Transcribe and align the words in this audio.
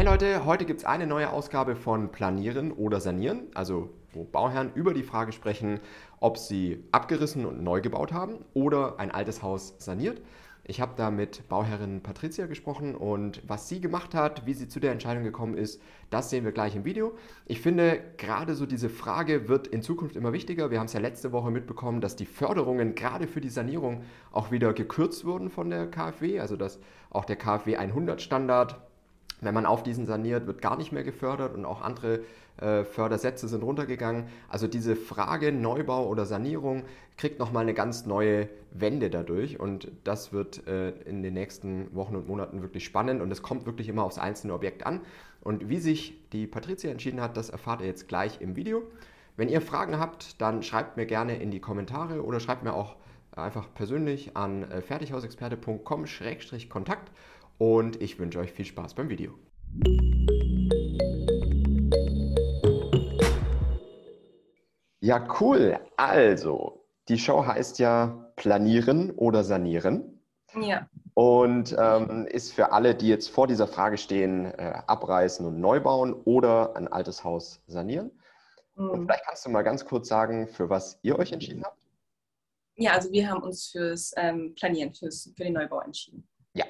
Hey 0.00 0.06
Leute, 0.06 0.46
heute 0.46 0.64
gibt 0.64 0.80
es 0.80 0.86
eine 0.86 1.06
neue 1.06 1.28
Ausgabe 1.28 1.76
von 1.76 2.10
Planieren 2.10 2.72
oder 2.72 3.02
Sanieren, 3.02 3.48
also 3.52 3.90
wo 4.14 4.24
Bauherren 4.24 4.72
über 4.72 4.94
die 4.94 5.02
Frage 5.02 5.30
sprechen, 5.30 5.78
ob 6.20 6.38
sie 6.38 6.82
abgerissen 6.90 7.44
und 7.44 7.62
neu 7.62 7.82
gebaut 7.82 8.10
haben 8.10 8.38
oder 8.54 8.98
ein 8.98 9.10
altes 9.10 9.42
Haus 9.42 9.74
saniert. 9.76 10.22
Ich 10.64 10.80
habe 10.80 10.92
da 10.96 11.10
mit 11.10 11.46
Bauherrin 11.50 12.02
Patricia 12.02 12.46
gesprochen 12.46 12.94
und 12.94 13.42
was 13.46 13.68
sie 13.68 13.82
gemacht 13.82 14.14
hat, 14.14 14.46
wie 14.46 14.54
sie 14.54 14.68
zu 14.68 14.80
der 14.80 14.92
Entscheidung 14.92 15.22
gekommen 15.22 15.54
ist, 15.54 15.82
das 16.08 16.30
sehen 16.30 16.46
wir 16.46 16.52
gleich 16.52 16.74
im 16.74 16.86
Video. 16.86 17.12
Ich 17.44 17.60
finde, 17.60 18.00
gerade 18.16 18.54
so 18.54 18.64
diese 18.64 18.88
Frage 18.88 19.50
wird 19.50 19.66
in 19.66 19.82
Zukunft 19.82 20.16
immer 20.16 20.32
wichtiger. 20.32 20.70
Wir 20.70 20.78
haben 20.78 20.86
es 20.86 20.94
ja 20.94 21.00
letzte 21.00 21.30
Woche 21.30 21.50
mitbekommen, 21.50 22.00
dass 22.00 22.16
die 22.16 22.24
Förderungen 22.24 22.94
gerade 22.94 23.26
für 23.26 23.42
die 23.42 23.50
Sanierung 23.50 24.02
auch 24.32 24.50
wieder 24.50 24.72
gekürzt 24.72 25.26
wurden 25.26 25.50
von 25.50 25.68
der 25.68 25.90
KfW, 25.90 26.40
also 26.40 26.56
dass 26.56 26.80
auch 27.10 27.26
der 27.26 27.36
KfW 27.36 27.76
100 27.76 28.22
Standard 28.22 28.80
wenn 29.40 29.54
man 29.54 29.66
auf 29.66 29.82
diesen 29.82 30.06
saniert, 30.06 30.46
wird 30.46 30.62
gar 30.62 30.76
nicht 30.76 30.92
mehr 30.92 31.04
gefördert 31.04 31.54
und 31.54 31.64
auch 31.64 31.80
andere 31.80 32.20
äh, 32.58 32.84
Fördersätze 32.84 33.48
sind 33.48 33.62
runtergegangen. 33.62 34.24
Also 34.48 34.66
diese 34.66 34.96
Frage 34.96 35.52
Neubau 35.52 36.06
oder 36.06 36.26
Sanierung 36.26 36.84
kriegt 37.16 37.38
nochmal 37.38 37.62
eine 37.62 37.74
ganz 37.74 38.06
neue 38.06 38.48
Wende 38.72 39.10
dadurch 39.10 39.58
und 39.58 39.90
das 40.04 40.32
wird 40.32 40.66
äh, 40.66 40.90
in 41.06 41.22
den 41.22 41.34
nächsten 41.34 41.94
Wochen 41.94 42.16
und 42.16 42.28
Monaten 42.28 42.62
wirklich 42.62 42.84
spannend 42.84 43.22
und 43.22 43.30
es 43.30 43.42
kommt 43.42 43.66
wirklich 43.66 43.88
immer 43.88 44.04
aufs 44.04 44.18
einzelne 44.18 44.52
Objekt 44.52 44.86
an. 44.86 45.00
Und 45.42 45.70
wie 45.70 45.78
sich 45.78 46.20
die 46.32 46.46
Patricia 46.46 46.90
entschieden 46.90 47.20
hat, 47.20 47.36
das 47.36 47.50
erfahrt 47.50 47.80
ihr 47.80 47.86
jetzt 47.86 48.08
gleich 48.08 48.40
im 48.40 48.56
Video. 48.56 48.82
Wenn 49.36 49.48
ihr 49.48 49.62
Fragen 49.62 49.98
habt, 49.98 50.40
dann 50.40 50.62
schreibt 50.62 50.98
mir 50.98 51.06
gerne 51.06 51.40
in 51.40 51.50
die 51.50 51.60
Kommentare 51.60 52.24
oder 52.24 52.40
schreibt 52.40 52.62
mir 52.62 52.74
auch 52.74 52.96
einfach 53.32 53.72
persönlich 53.72 54.36
an 54.36 54.70
äh, 54.70 54.82
fertighausexperte.com-kontakt 54.82 57.10
und 57.60 58.00
ich 58.00 58.18
wünsche 58.18 58.38
euch 58.38 58.52
viel 58.52 58.64
Spaß 58.64 58.94
beim 58.94 59.10
Video. 59.10 59.34
Ja, 65.00 65.28
cool. 65.40 65.78
Also, 65.98 66.86
die 67.08 67.18
Show 67.18 67.44
heißt 67.44 67.78
ja 67.78 68.32
Planieren 68.36 69.10
oder 69.10 69.44
Sanieren. 69.44 70.22
Ja. 70.58 70.88
Und 71.12 71.76
ähm, 71.78 72.26
ist 72.26 72.54
für 72.54 72.72
alle, 72.72 72.94
die 72.94 73.08
jetzt 73.08 73.28
vor 73.28 73.46
dieser 73.46 73.68
Frage 73.68 73.98
stehen, 73.98 74.46
äh, 74.46 74.80
abreißen 74.86 75.44
und 75.44 75.60
neu 75.60 75.80
bauen 75.80 76.14
oder 76.14 76.74
ein 76.76 76.88
altes 76.88 77.24
Haus 77.24 77.62
sanieren. 77.66 78.10
Mhm. 78.76 78.90
Und 78.90 79.02
vielleicht 79.04 79.26
kannst 79.26 79.44
du 79.44 79.50
mal 79.50 79.62
ganz 79.62 79.84
kurz 79.84 80.08
sagen, 80.08 80.48
für 80.48 80.70
was 80.70 80.98
ihr 81.02 81.18
euch 81.18 81.32
entschieden 81.32 81.62
habt. 81.62 81.78
Ja, 82.76 82.92
also 82.92 83.12
wir 83.12 83.28
haben 83.28 83.42
uns 83.42 83.68
fürs 83.68 84.14
ähm, 84.16 84.54
Planieren, 84.54 84.94
fürs, 84.94 85.30
für 85.36 85.44
den 85.44 85.52
Neubau 85.52 85.80
entschieden. 85.80 86.26
Ja. 86.54 86.64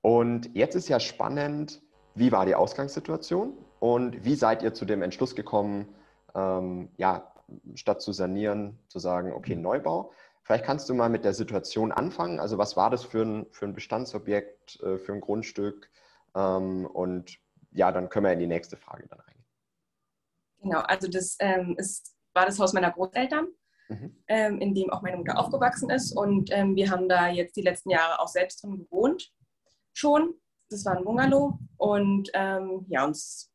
Und 0.00 0.54
jetzt 0.54 0.74
ist 0.74 0.88
ja 0.88 1.00
spannend, 1.00 1.82
wie 2.14 2.32
war 2.32 2.46
die 2.46 2.54
Ausgangssituation 2.54 3.56
und 3.80 4.24
wie 4.24 4.34
seid 4.34 4.62
ihr 4.62 4.74
zu 4.74 4.84
dem 4.84 5.02
Entschluss 5.02 5.34
gekommen, 5.34 5.94
ähm, 6.34 6.90
ja, 6.96 7.32
statt 7.74 8.02
zu 8.02 8.12
sanieren, 8.12 8.78
zu 8.88 8.98
sagen, 8.98 9.32
okay, 9.32 9.56
Neubau. 9.56 10.12
Vielleicht 10.42 10.64
kannst 10.64 10.88
du 10.88 10.94
mal 10.94 11.10
mit 11.10 11.24
der 11.24 11.34
Situation 11.34 11.92
anfangen. 11.92 12.40
Also 12.40 12.58
was 12.58 12.76
war 12.76 12.90
das 12.90 13.04
für 13.04 13.22
ein, 13.22 13.46
für 13.50 13.66
ein 13.66 13.74
Bestandsobjekt, 13.74 14.80
äh, 14.82 14.98
für 14.98 15.12
ein 15.12 15.20
Grundstück? 15.20 15.90
Ähm, 16.34 16.86
und 16.86 17.38
ja, 17.72 17.92
dann 17.92 18.08
können 18.08 18.26
wir 18.26 18.32
in 18.32 18.38
die 18.38 18.46
nächste 18.46 18.76
Frage 18.76 19.06
dann 19.08 19.20
reingehen. 19.20 19.44
Genau, 20.62 20.80
also 20.80 21.08
das 21.08 21.36
ähm, 21.40 21.74
ist, 21.78 22.16
war 22.32 22.46
das 22.46 22.58
Haus 22.58 22.72
meiner 22.72 22.90
Großeltern, 22.90 23.48
mhm. 23.88 24.16
ähm, 24.26 24.60
in 24.60 24.74
dem 24.74 24.90
auch 24.90 25.02
meine 25.02 25.18
Mutter 25.18 25.38
aufgewachsen 25.38 25.90
ist. 25.90 26.12
Und 26.16 26.50
ähm, 26.52 26.74
wir 26.76 26.90
haben 26.90 27.08
da 27.08 27.28
jetzt 27.28 27.56
die 27.56 27.62
letzten 27.62 27.90
Jahre 27.90 28.20
auch 28.20 28.28
selbst 28.28 28.62
drin 28.62 28.78
gewohnt 28.78 29.32
schon. 29.98 30.34
Das 30.70 30.84
war 30.84 30.96
ein 30.96 31.04
Bungalow 31.04 31.58
und 31.76 32.30
ähm, 32.34 32.84
ja, 32.88 33.04
uns, 33.04 33.52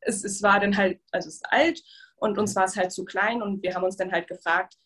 es, 0.00 0.24
es 0.24 0.42
war 0.42 0.60
dann 0.60 0.76
halt, 0.76 1.00
also 1.12 1.28
es 1.28 1.36
ist 1.36 1.52
alt 1.52 1.82
und 2.16 2.38
uns 2.38 2.56
war 2.56 2.64
es 2.64 2.76
halt 2.76 2.92
zu 2.92 3.04
klein 3.04 3.42
und 3.42 3.62
wir 3.62 3.74
haben 3.74 3.84
uns 3.84 3.96
dann 3.96 4.12
halt 4.12 4.28
gefragt, 4.28 4.76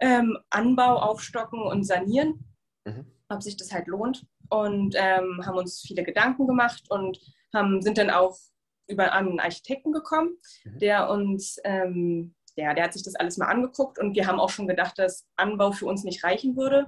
ähm, 0.00 0.38
Anbau 0.50 0.96
aufstocken 0.96 1.60
und 1.62 1.84
sanieren, 1.84 2.44
mhm. 2.84 3.06
ob 3.28 3.42
sich 3.42 3.56
das 3.56 3.72
halt 3.72 3.86
lohnt 3.88 4.24
und 4.48 4.94
ähm, 4.96 5.44
haben 5.44 5.58
uns 5.58 5.80
viele 5.80 6.04
Gedanken 6.04 6.46
gemacht 6.46 6.84
und 6.90 7.18
haben, 7.52 7.82
sind 7.82 7.98
dann 7.98 8.10
auch 8.10 8.38
über 8.86 9.12
einen 9.12 9.40
Architekten 9.40 9.92
gekommen, 9.92 10.36
mhm. 10.64 10.78
der 10.78 11.10
uns 11.10 11.58
ähm, 11.64 12.34
der, 12.56 12.74
der 12.74 12.84
hat 12.84 12.92
sich 12.92 13.02
das 13.02 13.14
alles 13.14 13.38
mal 13.38 13.46
angeguckt 13.46 13.98
und 13.98 14.14
wir 14.14 14.26
haben 14.26 14.40
auch 14.40 14.50
schon 14.50 14.66
gedacht, 14.66 14.98
dass 14.98 15.26
Anbau 15.36 15.72
für 15.72 15.86
uns 15.86 16.04
nicht 16.04 16.24
reichen 16.24 16.56
würde, 16.56 16.86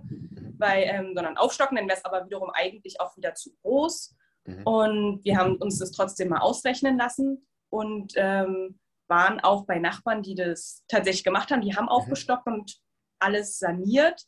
weil, 0.63 0.85
ähm, 0.85 1.13
sondern 1.15 1.37
aufstocken, 1.37 1.77
dann 1.77 1.87
wäre 1.87 1.99
es 1.99 2.05
aber 2.05 2.25
wiederum 2.25 2.51
eigentlich 2.51 3.01
auch 3.01 3.15
wieder 3.19 3.35
zu 3.35 3.51
groß. 3.63 4.15
Mhm. 4.45 4.63
Und 4.65 5.25
wir 5.25 5.37
haben 5.37 5.57
uns 5.57 5.79
das 5.79 5.93
trotzdem 5.93 6.31
mal 6.31 6.41
ausrechnen 6.41 6.97
lassen 6.97 7.47
und 7.69 8.15
ähm, 8.17 8.79
waren 9.09 9.41
auch 9.41 9.67
bei 9.67 9.79
Nachbarn, 9.79 10.23
die 10.23 10.35
das 10.35 10.85
tatsächlich 10.89 11.25
gemacht 11.25 11.51
haben. 11.51 11.61
Die 11.61 11.77
haben 11.77 11.85
mhm. 11.85 11.91
aufgestockt 11.91 12.47
und 12.47 12.79
alles 13.19 13.59
saniert. 13.59 14.23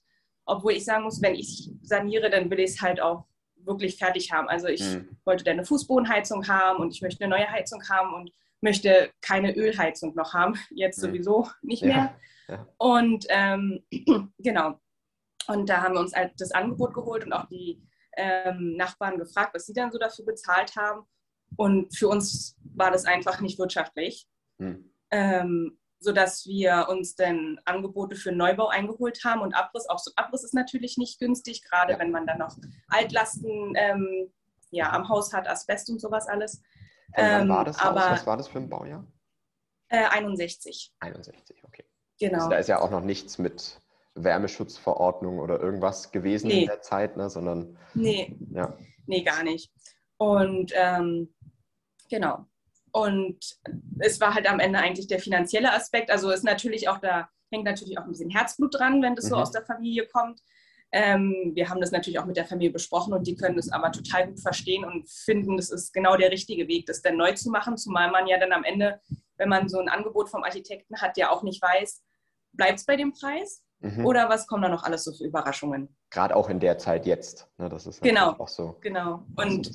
Obwohl 0.44 0.72
ich 0.72 0.84
sagen 0.84 1.04
muss, 1.04 1.22
wenn 1.22 1.34
ich 1.34 1.70
saniere, 1.80 2.28
dann 2.28 2.50
will 2.50 2.60
ich 2.60 2.72
es 2.72 2.82
halt 2.82 3.00
auch 3.00 3.24
wirklich 3.56 3.96
fertig 3.96 4.30
haben. 4.30 4.48
Also 4.48 4.68
ich 4.68 4.82
mhm. 4.82 5.16
wollte 5.24 5.44
dann 5.44 5.54
eine 5.54 5.64
Fußbodenheizung 5.64 6.46
haben 6.48 6.80
und 6.80 6.92
ich 6.92 7.00
möchte 7.00 7.24
eine 7.24 7.34
neue 7.34 7.50
Heizung 7.50 7.82
haben 7.88 8.12
und 8.12 8.30
möchte 8.60 9.10
keine 9.20 9.54
Ölheizung 9.54 10.14
noch 10.14 10.34
haben, 10.34 10.58
jetzt 10.70 10.98
mhm. 10.98 11.06
sowieso 11.06 11.48
nicht 11.62 11.82
mehr. 11.82 12.18
Ja, 12.48 12.54
ja. 12.54 12.68
Und 12.78 13.26
ähm, 13.28 13.84
genau. 14.38 14.80
Und 15.48 15.68
da 15.68 15.82
haben 15.82 15.94
wir 15.94 16.00
uns 16.00 16.14
halt 16.14 16.32
das 16.38 16.52
Angebot 16.52 16.94
geholt 16.94 17.24
und 17.24 17.32
auch 17.32 17.46
die 17.46 17.82
ähm, 18.16 18.76
Nachbarn 18.76 19.18
gefragt, 19.18 19.54
was 19.54 19.66
sie 19.66 19.72
dann 19.72 19.92
so 19.92 19.98
dafür 19.98 20.24
bezahlt 20.24 20.76
haben. 20.76 21.06
Und 21.56 21.96
für 21.96 22.08
uns 22.08 22.56
war 22.74 22.90
das 22.90 23.04
einfach 23.04 23.40
nicht 23.40 23.58
wirtschaftlich, 23.58 24.28
mhm. 24.58 24.92
ähm, 25.10 25.78
sodass 26.00 26.46
wir 26.46 26.88
uns 26.88 27.14
dann 27.14 27.60
Angebote 27.64 28.16
für 28.16 28.32
Neubau 28.32 28.68
eingeholt 28.68 29.24
haben 29.24 29.42
und 29.42 29.54
Abriss. 29.54 29.88
Auch 29.88 29.98
so 29.98 30.10
Abriss 30.16 30.44
ist 30.44 30.54
natürlich 30.54 30.96
nicht 30.98 31.18
günstig, 31.18 31.62
gerade 31.62 31.94
ja. 31.94 31.98
wenn 31.98 32.10
man 32.10 32.26
dann 32.26 32.38
noch 32.38 32.56
Altlasten 32.88 33.74
ähm, 33.76 34.32
ja, 34.70 34.92
am 34.92 35.08
Haus 35.08 35.32
hat, 35.32 35.48
Asbest 35.48 35.88
und 35.90 36.00
sowas 36.00 36.26
alles. 36.26 36.62
Ähm, 37.14 37.48
war 37.48 37.64
das 37.64 37.78
aber, 37.78 38.00
Was 38.00 38.26
war 38.26 38.36
das 38.36 38.48
für 38.48 38.58
ein 38.58 38.68
Baujahr? 38.68 39.06
Äh, 39.88 40.06
61. 40.06 40.92
61, 40.98 41.62
okay. 41.64 41.84
Genau. 42.18 42.38
Also 42.38 42.50
da 42.50 42.56
ist 42.56 42.68
ja 42.68 42.80
auch 42.80 42.90
noch 42.90 43.02
nichts 43.02 43.38
mit 43.38 43.80
Wärmeschutzverordnung 44.14 45.38
oder 45.38 45.60
irgendwas 45.60 46.12
gewesen 46.12 46.48
nee. 46.48 46.62
in 46.62 46.66
der 46.66 46.80
Zeit, 46.80 47.16
ne? 47.16 47.28
sondern. 47.28 47.76
Nee. 47.94 48.36
Ja. 48.50 48.76
Nee, 49.06 49.22
gar 49.22 49.42
nicht. 49.42 49.70
Und 50.16 50.72
ähm, 50.74 51.34
genau. 52.08 52.46
Und 52.92 53.58
es 53.98 54.20
war 54.20 54.34
halt 54.34 54.48
am 54.48 54.60
Ende 54.60 54.78
eigentlich 54.78 55.08
der 55.08 55.18
finanzielle 55.18 55.72
Aspekt. 55.72 56.10
Also 56.10 56.30
ist 56.30 56.44
natürlich 56.44 56.88
auch 56.88 56.98
da, 56.98 57.28
hängt 57.50 57.64
natürlich 57.64 57.98
auch 57.98 58.04
ein 58.04 58.10
bisschen 58.10 58.30
Herzblut 58.30 58.78
dran, 58.78 59.02
wenn 59.02 59.16
das 59.16 59.26
mhm. 59.26 59.30
so 59.30 59.36
aus 59.36 59.50
der 59.50 59.64
Familie 59.64 60.06
kommt. 60.06 60.40
Ähm, 60.92 61.50
wir 61.54 61.68
haben 61.68 61.80
das 61.80 61.90
natürlich 61.90 62.20
auch 62.20 62.24
mit 62.24 62.36
der 62.36 62.44
Familie 62.44 62.70
besprochen 62.70 63.14
und 63.14 63.26
die 63.26 63.34
können 63.34 63.56
das 63.56 63.72
aber 63.72 63.90
total 63.90 64.28
gut 64.28 64.38
verstehen 64.38 64.84
und 64.84 65.10
finden, 65.10 65.56
das 65.56 65.70
ist 65.70 65.92
genau 65.92 66.16
der 66.16 66.30
richtige 66.30 66.68
Weg, 66.68 66.86
das 66.86 67.02
dann 67.02 67.16
neu 67.16 67.32
zu 67.32 67.50
machen, 67.50 67.76
zumal 67.76 68.12
man 68.12 68.28
ja 68.28 68.38
dann 68.38 68.52
am 68.52 68.62
Ende, 68.62 69.00
wenn 69.36 69.48
man 69.48 69.68
so 69.68 69.80
ein 69.80 69.88
Angebot 69.88 70.28
vom 70.28 70.44
Architekten 70.44 71.00
hat, 71.00 71.16
ja 71.16 71.30
auch 71.30 71.42
nicht 71.42 71.60
weiß, 71.60 72.04
bleibt 72.52 72.78
es 72.78 72.86
bei 72.86 72.94
dem 72.94 73.12
Preis 73.12 73.63
mhm. 73.80 74.04
oder 74.04 74.28
was 74.28 74.46
kommen 74.46 74.62
da 74.62 74.68
noch 74.68 74.84
alles 74.84 75.04
so 75.04 75.12
für 75.12 75.24
Überraschungen? 75.24 75.96
Gerade 76.10 76.36
auch 76.36 76.48
in 76.48 76.60
der 76.60 76.78
Zeit 76.78 77.06
jetzt. 77.06 77.48
Ne? 77.58 77.68
Das 77.68 77.86
ist 77.86 78.02
genau, 78.02 78.30
auch 78.38 78.48
so. 78.48 78.76
Genau. 78.80 79.24
Und 79.36 79.70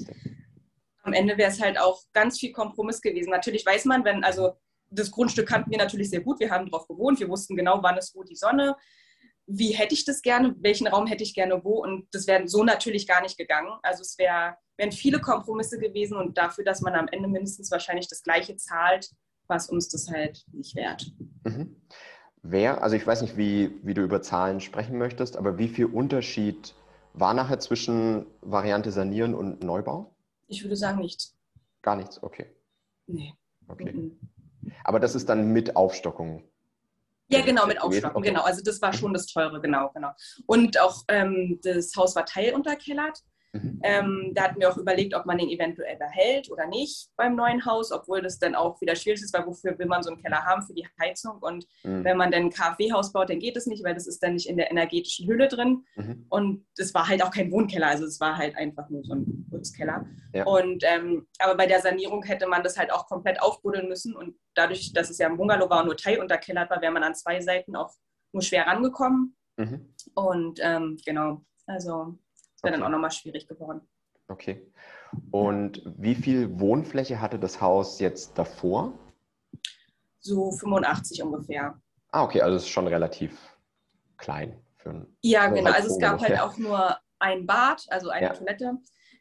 am 1.04 1.14
Ende 1.14 1.38
wäre 1.38 1.52
es 1.52 1.62
halt 1.62 1.80
auch 1.80 2.02
ganz 2.14 2.40
viel 2.40 2.52
Kompromiss 2.52 3.02
gewesen. 3.02 3.32
Natürlich 3.32 3.66
weiß 3.66 3.86
man, 3.86 4.04
wenn, 4.06 4.24
also 4.24 4.54
das 4.92 5.12
Grundstück 5.12 5.48
kannten 5.48 5.72
wir 5.72 5.78
natürlich 5.78 6.09
sehr 6.09 6.22
gut. 6.22 6.40
Wir 6.40 6.50
haben 6.50 6.70
drauf 6.70 6.88
gewohnt. 6.88 7.20
Wir 7.20 7.30
wussten 7.30 7.56
genau, 7.56 7.80
wann 7.82 7.98
ist 7.98 8.16
wo 8.16 8.24
die 8.24 8.36
Sonne 8.36 8.76
wie 9.52 9.72
hätte 9.72 9.96
ich 9.96 10.06
das 10.06 10.22
gerne, 10.22 10.56
welchen 10.59 10.88
Raum 10.88 11.08
hätte 11.08 11.24
ich 11.24 11.34
gerne 11.34 11.64
wo 11.64 11.82
und 11.82 12.08
das 12.12 12.28
wäre 12.28 12.48
so 12.48 12.64
natürlich 12.64 13.08
gar 13.08 13.22
nicht 13.22 13.36
gegangen. 13.36 13.72
Also 13.82 14.02
es 14.02 14.18
wär, 14.20 14.58
wären 14.78 14.92
viele 14.92 15.20
Kompromisse 15.20 15.79
gewesen 15.79 16.18
und 16.18 16.38
dafür, 16.38 16.64
dass 16.64 16.82
man 16.82 16.94
am 16.94 17.08
Ende 17.08 17.28
mindestens 17.28 17.72
wahrscheinlich 17.72 18.08
das 18.08 18.22
gleiche 18.22 18.56
zahlt, 18.58 19.09
war 19.47 19.58
es 19.58 19.68
uns 19.68 19.90
das 19.90 20.08
halt 20.08 20.46
nicht 20.53 20.76
wert. 20.76 21.12
Mhm. 21.46 21.82
Wer, 22.41 22.82
also 22.84 22.96
ich 22.96 23.06
weiß 23.06 23.22
nicht, 23.22 23.38
wie, 23.38 23.78
wie 23.84 23.94
du 23.94 24.02
über 24.02 24.22
Zahlen 24.22 24.62
sprechen 24.62 24.97
möchtest, 24.97 25.38
aber 25.38 25.58
wie 25.58 25.68
viel 25.68 25.86
Unterschied 25.86 26.74
war 27.14 27.34
nachher 27.34 27.59
zwischen 27.59 28.26
Variante 28.41 28.91
Sanieren 28.91 29.34
und 29.36 29.64
Neubau? 29.64 30.14
Ich 30.47 30.64
würde 30.64 30.76
sagen 30.76 31.00
nichts. 31.00 31.36
Gar 31.82 31.97
nichts, 31.97 32.22
okay. 32.24 32.47
Nee. 33.08 33.34
Okay. 33.68 33.91
Mhm. 33.91 34.20
Aber 34.84 35.00
das 35.00 35.16
ist 35.16 35.30
dann 35.30 35.52
mit 35.52 35.76
Aufstockung 35.76 36.44
ja, 37.32 37.41
genau, 37.41 37.68
mit 37.68 37.80
Aufstocken, 37.80 38.24
genau. 38.24 38.42
Also 38.42 38.64
das 38.64 38.82
war 38.82 38.92
schon 38.92 39.14
das 39.14 39.28
Teure, 39.28 39.62
genau, 39.62 39.92
genau. 39.94 40.09
Und 40.47 40.80
auch 40.82 41.03
ähm, 41.08 41.59
das 41.62 41.96
Haus 41.96 42.16
war 42.16 42.26
teilunterkellert. 42.26 43.20
Mhm. 43.51 43.79
Ähm, 43.84 44.31
da 44.35 44.43
hatten 44.43 44.59
wir 44.59 44.69
auch 44.69 44.78
überlegt, 44.78 45.16
ob 45.16 45.25
man 45.25 45.37
den 45.37 45.49
eventuell 45.49 45.97
behält 45.97 46.51
oder 46.51 46.67
nicht 46.67 47.09
beim 47.16 47.35
neuen 47.35 47.66
Haus, 47.66 47.91
obwohl 47.91 48.22
das 48.22 48.37
dann 48.37 48.53
auch 48.53 48.79
wieder 48.79 48.96
schwierig 48.96 49.22
ist, 49.22 49.34
weil 49.34 49.46
wofür 49.46 49.78
will 49.79 49.87
man 49.87 50.03
so 50.03 50.11
einen 50.11 50.22
Keller 50.22 50.46
haben? 50.46 50.61
Für 50.61 50.73
die 50.73 50.87
Heizung. 51.01 51.40
Und 51.40 51.66
mhm. 51.84 52.03
wenn 52.03 52.17
man 52.17 52.31
dann 52.31 52.43
ein 52.43 52.49
KfW-Haus 52.51 53.11
baut, 53.11 53.29
dann 53.29 53.40
geht 53.40 53.57
es 53.57 53.66
nicht, 53.66 53.84
weil 53.84 53.96
das 53.96 54.07
ist 54.07 54.22
dann 54.22 54.34
nicht 54.34 54.47
in 54.47 54.57
der 54.57 54.69
energetischen 54.69 55.28
Hülle 55.28 55.47
drin. 55.47 55.84
Mhm. 55.96 56.25
Und 56.29 56.66
es 56.78 56.93
war 56.93 57.07
halt 57.07 57.23
auch 57.23 57.31
kein 57.31 57.51
Wohnkeller, 57.51 57.87
also 57.87 58.05
es 58.05 58.19
war 58.19 58.37
halt 58.37 58.55
einfach 58.55 58.90
nur 58.90 59.03
so 59.03 59.13
ein 59.13 59.47
Putzkeller. 59.49 60.05
Ja. 60.34 60.46
Und 60.46 60.84
ähm, 60.85 61.28
aber 61.40 61.55
bei 61.55 61.66
der 61.66 61.81
Sanierung 61.81 62.23
hätte 62.23 62.47
man 62.47 62.63
das 62.63 62.78
halt 62.78 62.91
auch 62.91 63.07
komplett 63.07 63.41
aufbuddeln 63.41 63.87
müssen. 63.87 64.16
Und 64.16 64.35
dadurch, 64.53 64.93
dass 64.93 65.09
es 65.09 65.17
ja 65.17 65.28
ein 65.28 65.37
Bungalow 65.37 65.69
war 65.69 65.79
und 65.79 65.87
nur 65.87 65.97
teilunterkellert 65.97 66.69
war, 66.69 66.81
wäre 66.81 66.93
man 66.93 67.03
an 67.03 67.16
zwei 67.16 67.41
Seiten 67.41 67.75
auch 67.75 67.93
nur 68.31 68.43
schwer 68.43 68.67
rangekommen. 68.67 69.35
Mhm. 69.57 69.93
Und 70.13 70.59
ähm, 70.61 70.97
genau, 71.03 71.41
also 71.66 72.17
es 72.59 72.64
wäre 72.64 72.73
okay. 72.73 72.82
dann 72.82 72.88
auch 72.88 72.91
nochmal 72.91 73.11
schwierig 73.11 73.47
geworden. 73.47 73.88
Okay. 74.28 74.70
Und 75.32 75.82
wie 75.97 76.14
viel 76.14 76.59
Wohnfläche 76.59 77.22
hatte 77.22 77.40
das 77.40 77.61
Haus 77.61 78.02
jetzt 78.02 78.38
davor? 78.38 78.91
So 80.20 80.52
85 80.52 81.23
ungefähr. 81.23 81.79
Ah, 82.11 82.23
okay, 82.23 82.41
also 82.41 82.58
es 82.58 82.64
ist 82.64 82.70
schon 82.70 82.88
relativ 82.88 83.32
klein 84.17 84.61
für 84.76 84.90
ein 84.90 85.17
Ja, 85.22 85.47
genau. 85.47 85.72
Also 85.72 85.88
es 85.88 86.00
gab 86.00 86.20
halt 86.20 86.38
auch 86.41 86.58
nur 86.58 86.97
ein 87.20 87.46
Bad, 87.46 87.85
also 87.88 88.09
eine 88.09 88.28
ja. 88.28 88.34
Toilette. 88.34 88.73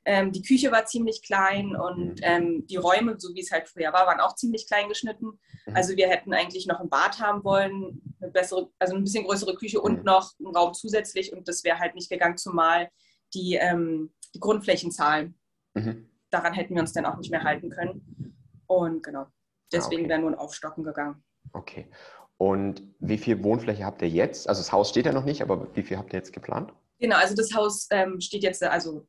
Ähm, 0.05 0.33
die 0.33 0.43
Küche 0.43 0.73
war 0.73 0.85
ziemlich 0.87 1.23
klein 1.23 1.77
und 1.77 2.17
mhm. 2.17 2.23
ähm, 2.23 2.67
die 2.67 2.77
Räume, 2.77 3.21
so 3.21 3.33
wie 3.35 3.41
es 3.41 3.53
halt 3.53 3.69
früher 3.69 3.93
war, 3.93 4.07
waren 4.07 4.21
auch 4.21 4.35
ziemlich 4.35 4.67
klein 4.67 4.89
geschnitten. 4.89 5.39
Mhm. 5.67 5.77
Also 5.77 5.97
wir 5.97 6.09
hätten 6.09 6.35
eigentlich 6.35 6.67
noch 6.67 6.81
ein 6.81 6.89
Bad 6.89 7.21
haben 7.21 7.45
wollen, 7.45 8.03
eine 8.21 8.33
bessere, 8.33 8.69
also 8.81 8.97
ein 8.97 9.05
bisschen 9.05 9.27
größere 9.27 9.55
Küche 9.55 9.79
mhm. 9.79 9.85
und 9.85 10.05
noch 10.05 10.33
einen 10.41 10.57
Raum 10.57 10.75
zusätzlich 10.75 11.33
und 11.33 11.47
das 11.47 11.63
wäre 11.63 11.79
halt 11.79 11.95
nicht 11.95 12.11
gegangen, 12.11 12.37
zumal 12.37 12.91
die, 13.35 13.55
ähm, 13.55 14.13
die 14.35 14.41
Grundflächenzahlen. 14.41 15.35
Mhm. 15.75 16.09
Daran 16.31 16.53
hätten 16.53 16.75
wir 16.75 16.83
uns 16.83 16.93
dann 16.93 17.07
auch 17.07 17.17
nicht 17.17 17.31
mehr 17.31 17.45
halten 17.45 17.71
können. 17.71 18.45
Und 18.67 19.03
genau, 19.03 19.27
deswegen 19.73 20.03
ah, 20.03 20.05
okay. 20.05 20.09
wäre 20.11 20.21
nur 20.21 20.31
ein 20.31 20.39
Aufstocken 20.39 20.85
gegangen. 20.85 21.23
Okay. 21.53 21.89
Und 22.37 22.83
wie 23.01 23.19
viel 23.19 23.43
Wohnfläche 23.43 23.85
habt 23.85 24.01
ihr 24.03 24.09
jetzt? 24.09 24.49
Also 24.49 24.61
das 24.61 24.71
Haus 24.71 24.91
steht 24.91 25.07
ja 25.07 25.13
noch 25.13 25.25
nicht, 25.25 25.43
aber 25.43 25.75
wie 25.75 25.83
viel 25.83 25.97
habt 25.97 26.13
ihr 26.13 26.19
jetzt 26.19 26.33
geplant? 26.33 26.73
Genau, 27.01 27.17
also 27.17 27.35
das 27.35 27.55
Haus 27.55 27.89
ähm, 27.91 28.21
steht 28.21 28.43
jetzt, 28.43 28.63
also 28.63 29.07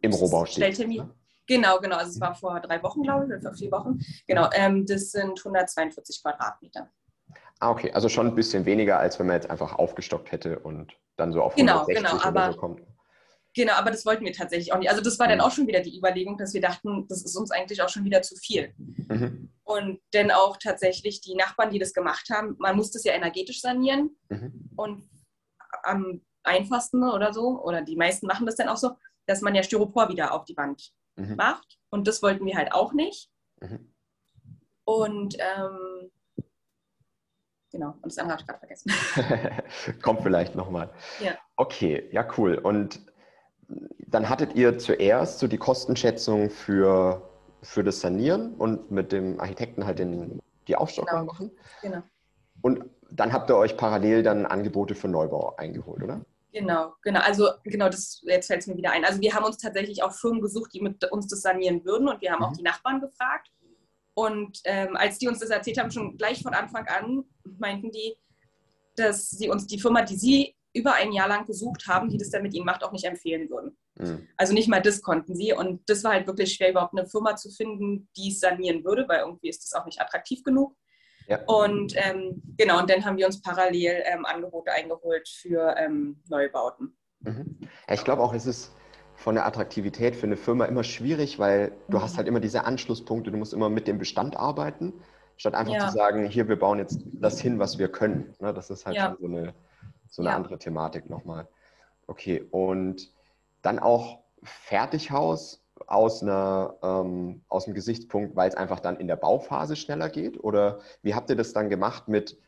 im 0.00 0.12
Rohbau 0.12 0.46
steht. 0.46 0.78
Ne? 0.78 1.10
Genau, 1.46 1.78
genau. 1.80 1.96
Also 1.96 2.12
es 2.12 2.20
war 2.20 2.34
vor 2.34 2.60
drei 2.60 2.82
Wochen, 2.82 3.02
glaube 3.02 3.24
ich, 3.24 3.32
oder 3.32 3.40
vor 3.40 3.54
vier 3.54 3.72
Wochen. 3.72 3.98
Genau, 4.26 4.48
ähm, 4.52 4.86
das 4.86 5.10
sind 5.10 5.38
142 5.38 6.22
Quadratmeter. 6.22 6.88
Ah, 7.58 7.70
okay. 7.70 7.92
Also 7.92 8.08
schon 8.08 8.28
ein 8.28 8.34
bisschen 8.34 8.64
weniger, 8.66 8.98
als 8.98 9.18
wenn 9.18 9.26
man 9.26 9.36
jetzt 9.36 9.50
einfach 9.50 9.74
aufgestockt 9.74 10.32
hätte 10.32 10.58
und 10.58 10.96
dann 11.16 11.32
so 11.32 11.42
auf 11.42 11.54
genau, 11.54 11.80
160 11.80 12.22
genau, 12.22 12.24
aber, 12.24 12.52
so 12.52 12.58
kommt. 12.58 12.82
Genau, 13.54 13.72
aber 13.72 13.90
das 13.90 14.06
wollten 14.06 14.24
wir 14.24 14.32
tatsächlich 14.32 14.72
auch 14.72 14.78
nicht. 14.78 14.90
Also 14.90 15.02
das 15.02 15.18
war 15.18 15.26
dann 15.26 15.38
mhm. 15.38 15.44
auch 15.44 15.50
schon 15.50 15.66
wieder 15.66 15.80
die 15.80 15.96
Überlegung, 15.96 16.38
dass 16.38 16.54
wir 16.54 16.60
dachten, 16.60 17.06
das 17.08 17.24
ist 17.24 17.36
uns 17.36 17.50
eigentlich 17.50 17.82
auch 17.82 17.88
schon 17.88 18.04
wieder 18.04 18.22
zu 18.22 18.36
viel. 18.36 18.72
Mhm. 18.76 19.50
Und 19.64 20.00
dann 20.12 20.30
auch 20.30 20.56
tatsächlich 20.56 21.20
die 21.20 21.34
Nachbarn, 21.34 21.70
die 21.70 21.78
das 21.78 21.92
gemacht 21.92 22.28
haben, 22.30 22.56
man 22.58 22.76
muss 22.76 22.92
das 22.92 23.04
ja 23.04 23.12
energetisch 23.12 23.60
sanieren. 23.60 24.16
Mhm. 24.28 24.70
Und 24.76 25.08
am 25.82 26.20
einfachsten 26.44 27.02
oder 27.02 27.32
so, 27.32 27.62
oder 27.62 27.82
die 27.82 27.96
meisten 27.96 28.26
machen 28.26 28.46
das 28.46 28.56
dann 28.56 28.68
auch 28.68 28.76
so, 28.76 28.92
dass 29.26 29.40
man 29.40 29.54
ja 29.54 29.62
Styropor 29.62 30.08
wieder 30.08 30.32
auf 30.32 30.44
die 30.44 30.56
Wand 30.56 30.92
mhm. 31.16 31.36
macht. 31.36 31.78
Und 31.90 32.06
das 32.06 32.22
wollten 32.22 32.46
wir 32.46 32.56
halt 32.56 32.72
auch 32.72 32.92
nicht. 32.92 33.30
Mhm. 33.60 33.92
Und 34.84 35.36
ähm, 35.38 36.10
genau, 37.70 37.90
und 37.90 38.06
das 38.06 38.18
andere 38.18 38.38
habe 38.38 38.42
ich 38.42 38.46
gerade 38.46 38.58
vergessen. 38.58 39.98
Kommt 40.02 40.22
vielleicht 40.22 40.54
nochmal. 40.54 40.92
Ja. 41.20 41.36
Okay, 41.56 42.08
ja, 42.12 42.26
cool. 42.36 42.54
Und 42.54 43.00
dann 43.98 44.28
hattet 44.28 44.54
ihr 44.54 44.78
zuerst 44.78 45.38
so 45.38 45.46
die 45.46 45.58
Kostenschätzung 45.58 46.50
für, 46.50 47.22
für 47.62 47.84
das 47.84 48.00
Sanieren 48.00 48.54
und 48.54 48.90
mit 48.90 49.12
dem 49.12 49.40
Architekten 49.40 49.86
halt 49.86 49.98
den, 49.98 50.40
die 50.68 50.76
Aufstockung 50.76 51.20
genau. 51.20 51.32
machen. 51.32 51.50
Genau. 51.82 52.02
Und 52.62 52.84
dann 53.10 53.32
habt 53.32 53.50
ihr 53.50 53.56
euch 53.56 53.76
parallel 53.76 54.22
dann 54.22 54.46
Angebote 54.46 54.94
für 54.94 55.08
Neubau 55.08 55.56
eingeholt, 55.56 56.02
oder? 56.02 56.20
Genau, 56.52 56.94
genau. 57.02 57.20
Also 57.20 57.48
genau, 57.64 57.88
das 57.88 58.20
jetzt 58.24 58.48
fällt 58.48 58.60
es 58.60 58.66
mir 58.66 58.76
wieder 58.76 58.90
ein. 58.92 59.04
Also 59.04 59.20
wir 59.20 59.34
haben 59.34 59.44
uns 59.44 59.58
tatsächlich 59.58 60.02
auch 60.02 60.12
Firmen 60.12 60.40
gesucht, 60.40 60.74
die 60.74 60.80
mit 60.80 61.04
uns 61.12 61.28
das 61.28 61.42
sanieren 61.42 61.84
würden 61.84 62.08
und 62.08 62.20
wir 62.20 62.32
haben 62.32 62.40
mhm. 62.40 62.44
auch 62.46 62.52
die 62.52 62.62
Nachbarn 62.62 63.00
gefragt. 63.00 63.50
Und 64.14 64.60
ähm, 64.64 64.96
als 64.96 65.18
die 65.18 65.28
uns 65.28 65.38
das 65.38 65.50
erzählt 65.50 65.78
haben, 65.78 65.90
schon 65.90 66.16
gleich 66.16 66.42
von 66.42 66.52
Anfang 66.52 66.86
an, 66.88 67.24
meinten 67.58 67.92
die, 67.92 68.16
dass 68.96 69.30
sie 69.30 69.48
uns 69.48 69.66
die 69.66 69.78
Firma, 69.78 70.02
die 70.02 70.16
sie 70.16 70.54
über 70.72 70.94
ein 70.94 71.12
Jahr 71.12 71.28
lang 71.28 71.46
gesucht 71.46 71.86
haben, 71.88 72.08
die 72.08 72.18
das 72.18 72.30
dann 72.30 72.42
mit 72.42 72.54
ihnen 72.54 72.64
macht, 72.64 72.84
auch 72.84 72.92
nicht 72.92 73.04
empfehlen 73.04 73.50
würden. 73.50 73.76
Mhm. 73.98 74.28
Also 74.36 74.52
nicht 74.52 74.68
mal 74.68 74.80
das 74.80 75.02
konnten 75.02 75.34
sie. 75.34 75.52
Und 75.52 75.88
das 75.88 76.04
war 76.04 76.12
halt 76.12 76.26
wirklich 76.26 76.52
schwer, 76.52 76.70
überhaupt 76.70 76.96
eine 76.96 77.08
Firma 77.08 77.36
zu 77.36 77.50
finden, 77.50 78.08
die 78.16 78.30
es 78.30 78.40
sanieren 78.40 78.84
würde, 78.84 79.06
weil 79.08 79.20
irgendwie 79.20 79.48
ist 79.48 79.64
das 79.64 79.78
auch 79.78 79.86
nicht 79.86 80.00
attraktiv 80.00 80.42
genug. 80.42 80.76
Ja. 81.26 81.40
Und 81.46 81.94
ähm, 81.96 82.42
genau, 82.56 82.80
und 82.80 82.90
dann 82.90 83.04
haben 83.04 83.16
wir 83.16 83.26
uns 83.26 83.40
parallel 83.40 84.02
ähm, 84.04 84.24
Angebote 84.26 84.72
eingeholt 84.72 85.28
für 85.28 85.74
ähm, 85.76 86.20
Neubauten. 86.28 86.96
Mhm. 87.20 87.58
Ja, 87.88 87.94
ich 87.94 88.04
glaube 88.04 88.22
auch, 88.22 88.34
es 88.34 88.46
ist 88.46 88.72
von 89.14 89.34
der 89.34 89.46
Attraktivität 89.46 90.16
für 90.16 90.26
eine 90.26 90.36
Firma 90.36 90.64
immer 90.64 90.82
schwierig, 90.82 91.38
weil 91.38 91.72
du 91.88 91.98
mhm. 91.98 92.02
hast 92.02 92.16
halt 92.16 92.26
immer 92.26 92.40
diese 92.40 92.64
Anschlusspunkte, 92.64 93.30
du 93.30 93.36
musst 93.36 93.52
immer 93.52 93.68
mit 93.68 93.86
dem 93.86 93.98
Bestand 93.98 94.36
arbeiten, 94.36 94.92
statt 95.36 95.54
einfach 95.54 95.74
ja. 95.74 95.88
zu 95.88 95.94
sagen, 95.94 96.26
hier, 96.26 96.48
wir 96.48 96.58
bauen 96.58 96.78
jetzt 96.78 97.00
das 97.12 97.40
hin, 97.40 97.58
was 97.58 97.78
wir 97.78 97.88
können. 97.88 98.34
Ne, 98.40 98.52
das 98.52 98.70
ist 98.70 98.86
halt 98.86 98.96
ja. 98.96 99.10
schon 99.10 99.18
so 99.20 99.26
eine, 99.36 99.54
so 100.10 100.22
eine 100.22 100.34
andere 100.34 100.58
Thematik 100.58 101.08
nochmal. 101.08 101.48
Okay, 102.06 102.44
und 102.50 103.12
dann 103.62 103.78
auch 103.78 104.18
Fertighaus 104.42 105.62
aus, 105.86 106.22
einer, 106.22 106.74
ähm, 106.82 107.42
aus 107.48 107.64
dem 107.64 107.74
Gesichtspunkt, 107.74 108.36
weil 108.36 108.48
es 108.48 108.54
einfach 108.54 108.80
dann 108.80 108.96
in 108.96 109.06
der 109.06 109.16
Bauphase 109.16 109.76
schneller 109.76 110.08
geht? 110.08 110.42
Oder 110.42 110.80
wie 111.02 111.14
habt 111.14 111.30
ihr 111.30 111.36
das 111.36 111.52
dann 111.52 111.68
gemacht 111.68 112.08
mit, 112.08 112.38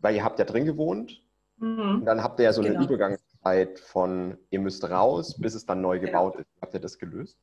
weil 0.00 0.14
ihr 0.14 0.24
habt 0.24 0.38
ja 0.38 0.44
drin 0.44 0.64
gewohnt 0.64 1.22
mhm. 1.58 1.96
und 1.96 2.04
dann 2.04 2.22
habt 2.22 2.38
ihr 2.40 2.44
ja 2.44 2.52
so 2.52 2.62
genau. 2.62 2.76
eine 2.76 2.84
Übergangszeit 2.84 3.78
von, 3.80 4.38
ihr 4.50 4.60
müsst 4.60 4.88
raus, 4.88 5.38
bis 5.38 5.54
es 5.54 5.66
dann 5.66 5.80
neu 5.80 5.98
genau. 5.98 6.12
gebaut 6.12 6.32
genau. 6.34 6.42
ist. 6.42 6.62
Habt 6.62 6.74
ihr 6.74 6.80
das 6.80 6.98
gelöst? 6.98 7.38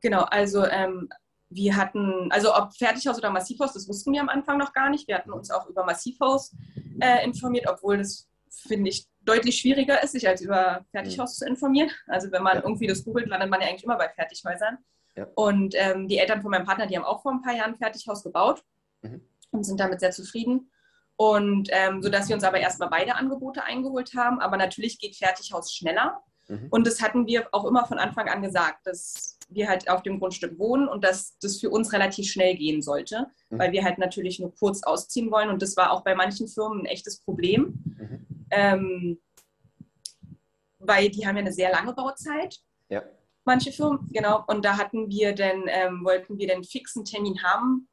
Genau, 0.00 0.22
also 0.24 0.66
ähm, 0.66 1.08
wir 1.48 1.76
hatten, 1.76 2.30
also 2.30 2.54
ob 2.54 2.74
Fertighaus 2.74 3.18
oder 3.18 3.30
Massivhaus, 3.30 3.72
das 3.72 3.88
wussten 3.88 4.12
wir 4.12 4.20
am 4.20 4.28
Anfang 4.28 4.58
noch 4.58 4.72
gar 4.72 4.90
nicht. 4.90 5.08
Wir 5.08 5.16
hatten 5.16 5.32
uns 5.32 5.50
auch 5.50 5.66
über 5.66 5.84
Massivhaus 5.84 6.54
äh, 7.00 7.24
informiert, 7.24 7.66
obwohl 7.68 7.98
das, 7.98 8.28
finde 8.60 8.90
ich, 8.90 9.06
deutlich 9.20 9.58
schwieriger 9.58 10.02
ist, 10.02 10.12
sich 10.12 10.28
als 10.28 10.40
über 10.40 10.84
Fertighaus 10.90 11.34
mhm. 11.34 11.38
zu 11.38 11.46
informieren. 11.46 11.90
Also 12.06 12.30
wenn 12.32 12.42
man 12.42 12.56
ja. 12.58 12.62
irgendwie 12.62 12.86
das 12.86 13.04
googelt, 13.04 13.28
landet 13.28 13.50
man 13.50 13.60
ja 13.60 13.68
eigentlich 13.68 13.84
immer 13.84 13.98
bei 13.98 14.08
Fertighäusern. 14.08 14.78
Ja. 15.16 15.26
Und 15.34 15.74
ähm, 15.76 16.08
die 16.08 16.18
Eltern 16.18 16.42
von 16.42 16.50
meinem 16.50 16.64
Partner, 16.64 16.86
die 16.86 16.96
haben 16.96 17.04
auch 17.04 17.22
vor 17.22 17.32
ein 17.32 17.42
paar 17.42 17.54
Jahren 17.54 17.72
ein 17.72 17.78
Fertighaus 17.78 18.22
gebaut 18.22 18.64
mhm. 19.02 19.22
und 19.50 19.64
sind 19.64 19.78
damit 19.78 20.00
sehr 20.00 20.10
zufrieden. 20.10 20.70
Und 21.16 21.68
ähm, 21.70 22.02
sodass 22.02 22.28
wir 22.28 22.34
uns 22.34 22.44
aber 22.44 22.58
erstmal 22.58 22.88
beide 22.88 23.14
Angebote 23.14 23.62
eingeholt 23.62 24.14
haben. 24.16 24.40
Aber 24.40 24.56
natürlich 24.56 24.98
geht 24.98 25.16
Fertighaus 25.16 25.72
schneller. 25.72 26.22
Mhm. 26.48 26.68
Und 26.70 26.86
das 26.86 27.00
hatten 27.00 27.26
wir 27.26 27.48
auch 27.52 27.64
immer 27.64 27.86
von 27.86 27.98
Anfang 27.98 28.28
an 28.28 28.42
gesagt, 28.42 28.86
dass 28.86 29.38
wir 29.48 29.68
halt 29.68 29.88
auf 29.90 30.02
dem 30.02 30.18
Grundstück 30.18 30.58
wohnen 30.58 30.88
und 30.88 31.04
dass 31.04 31.38
das 31.38 31.60
für 31.60 31.70
uns 31.70 31.92
relativ 31.92 32.30
schnell 32.30 32.56
gehen 32.56 32.80
sollte, 32.80 33.26
mhm. 33.50 33.58
weil 33.58 33.72
wir 33.72 33.84
halt 33.84 33.98
natürlich 33.98 34.40
nur 34.40 34.54
kurz 34.54 34.82
ausziehen 34.82 35.30
wollen. 35.30 35.50
Und 35.50 35.62
das 35.62 35.76
war 35.76 35.92
auch 35.92 36.02
bei 36.02 36.14
manchen 36.14 36.48
Firmen 36.48 36.80
ein 36.80 36.86
echtes 36.86 37.20
Problem. 37.20 37.74
Mhm. 37.84 38.31
Ähm, 38.52 39.18
weil 40.78 41.08
die 41.10 41.26
haben 41.26 41.36
ja 41.36 41.42
eine 41.42 41.52
sehr 41.52 41.70
lange 41.70 41.94
Bauzeit. 41.94 42.60
Ja. 42.88 43.02
Manche 43.44 43.72
Firmen, 43.72 44.08
genau. 44.12 44.44
Und 44.46 44.64
da 44.64 44.76
hatten 44.76 45.08
wir 45.08 45.34
dann, 45.34 45.64
ähm, 45.66 46.04
wollten 46.04 46.38
wir 46.38 46.46
den 46.46 46.64
fixen 46.64 47.04
Termin 47.04 47.42
haben, 47.42 47.88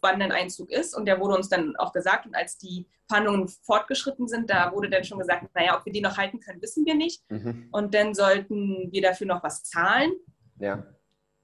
wann 0.00 0.22
ein 0.22 0.32
Einzug 0.32 0.70
ist. 0.70 0.96
Und 0.96 1.06
der 1.06 1.20
wurde 1.20 1.36
uns 1.36 1.48
dann 1.48 1.76
auch 1.76 1.92
gesagt. 1.92 2.26
Und 2.26 2.34
als 2.34 2.58
die 2.58 2.86
Verhandlungen 3.08 3.48
fortgeschritten 3.48 4.28
sind, 4.28 4.50
da 4.50 4.72
wurde 4.72 4.88
dann 4.88 5.04
schon 5.04 5.18
gesagt, 5.18 5.48
naja, 5.54 5.76
ob 5.76 5.84
wir 5.84 5.92
die 5.92 6.00
noch 6.00 6.16
halten 6.16 6.40
können, 6.40 6.62
wissen 6.62 6.86
wir 6.86 6.94
nicht. 6.94 7.22
Mhm. 7.30 7.68
Und 7.72 7.94
dann 7.94 8.14
sollten 8.14 8.92
wir 8.92 9.02
dafür 9.02 9.26
noch 9.26 9.42
was 9.42 9.64
zahlen. 9.64 10.12
Ja. 10.58 10.86